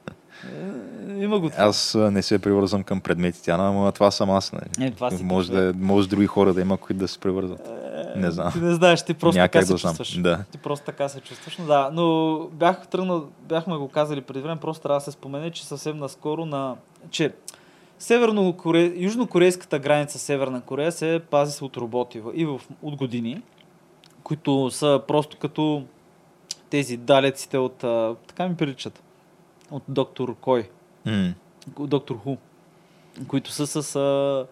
[0.45, 1.64] Е има го това.
[1.64, 4.53] Аз не се привързвам към предмети, тя, ама това съм аз.
[4.53, 4.86] Нали.
[4.88, 7.70] Е, това си може, да, може други хора да има, които да се привързват.
[8.16, 8.53] Не знам.
[8.53, 9.97] Ти не знаеш, ти просто Някак така се да знам.
[9.97, 10.20] чувстваш.
[10.20, 10.45] Да.
[10.51, 11.59] Ти просто така се чувстваш.
[11.59, 15.51] Но да, но бях тръгнал, бяхме го казали преди време, просто трябва да се спомене,
[15.51, 16.76] че съвсем наскоро на...
[17.11, 17.32] че.
[18.97, 22.61] Южнокорейската граница Северна Корея се пази се от роботи и в...
[22.83, 23.42] от години,
[24.22, 25.83] които са просто като
[26.71, 27.76] тези далеците от...
[28.26, 29.03] Така ми приличат.
[29.71, 30.68] От доктор Кой
[31.07, 31.34] М.
[31.79, 32.37] доктор Ху,
[33.29, 33.97] които са с...
[33.97, 34.47] А...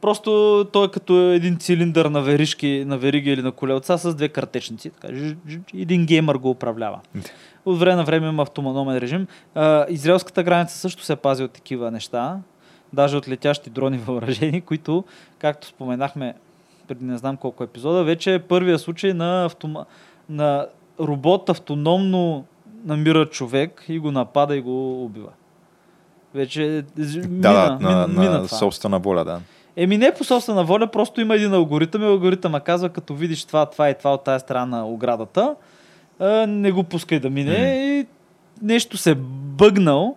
[0.00, 4.28] Просто той е като един цилиндър на веришки, на вериги или на колелца с две
[4.28, 4.90] картечници.
[4.90, 7.00] Така, жж, жж, един геймър го управлява.
[7.64, 9.26] От време на време има автономен режим.
[9.54, 12.38] А, израелската граница също се пази от такива неща.
[12.92, 15.04] Даже от летящи дрони въоръжени, които,
[15.38, 16.34] както споменахме
[16.88, 19.84] преди не знам колко епизода, вече е първия случай на, автома...
[20.28, 20.66] на
[21.00, 22.44] робот автономно
[22.84, 25.28] намира човек и го напада и го убива.
[26.34, 28.58] Вече Да, мина, да, мина, на, мина на това.
[28.58, 29.40] собствена воля, да.
[29.76, 33.66] Еми не по собствена воля, просто има един алгоритъм и алгоритъма казва, като видиш това,
[33.66, 35.54] това и това от тази страна на оградата,
[36.48, 37.64] не го пускай да мине М.
[37.66, 38.06] и
[38.62, 40.16] нещо се бъгнал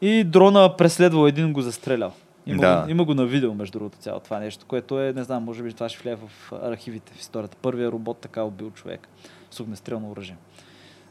[0.00, 2.12] и дрона преследвал един го застрелял.
[2.46, 2.82] Има, Да.
[2.84, 5.62] го, има го на видео, между другото, цяло това нещо, което е, не знам, може
[5.62, 7.56] би това ще влияе в архивите в историята.
[7.62, 9.08] Първият робот така убил човек
[9.50, 10.36] с огнестрелно оръжие.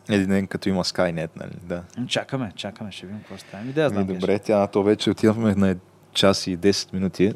[0.10, 1.52] Един ден като има Skynet, нали?
[1.64, 1.84] Да.
[2.08, 3.64] Чакаме, чакаме, ще видим какво стане.
[3.64, 4.02] Ами, да, я знам.
[4.02, 5.76] Ми, къде добре, тя, то вече отиваме на
[6.14, 7.34] час и 10 минути.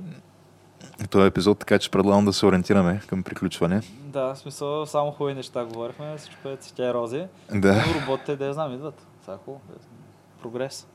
[1.10, 3.82] този епизод, така че предлагам да се ориентираме към приключване.
[4.00, 7.26] Да, в смисъл, само хубави неща говорихме, всичко е цветя и рози.
[7.54, 9.08] Да, Но роботите, да я знам, идват.
[9.22, 9.62] Това е хубаво.
[10.42, 10.88] Прогрес.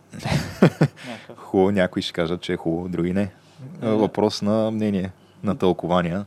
[1.37, 3.31] Хубаво, някои ще кажат, че е хубаво, други не.
[3.83, 3.89] Е.
[3.89, 5.11] Въпрос на мнение,
[5.43, 6.27] на тълкования.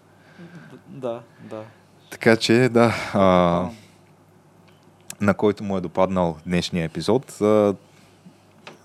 [0.87, 1.61] Да, да.
[2.09, 3.69] Така че, да, а,
[5.23, 7.37] на който му е допаднал днешния епизод,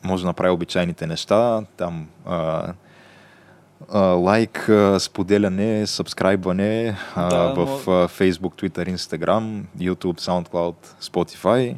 [0.04, 2.72] може да направи обичайните неща, там а,
[3.92, 11.76] а, лайк, а, споделяне, сабскрайбване а, Да, в а, Facebook, Twitter, Instagram, YouTube, SoundCloud, Spotify,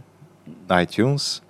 [0.69, 1.43] iTunes.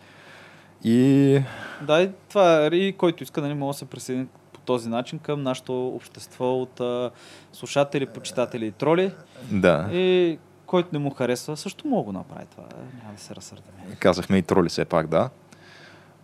[0.85, 1.43] И
[1.83, 5.19] Да, и това е, и който иска, нали, може да се присъедини по този начин
[5.19, 7.11] към нашето общество от а,
[7.53, 9.13] слушатели, почитатели и троли.
[9.51, 10.39] да, И
[10.71, 12.63] който не му харесва, също мога да го направи това.
[12.65, 13.97] е, Няма да се разсърдаме.
[13.99, 15.31] казахме и троли все пак, да.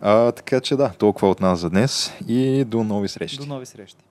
[0.01, 3.37] А, така че да, толкова от нас за днес и до нови срещи.
[3.37, 4.03] До нови срещи.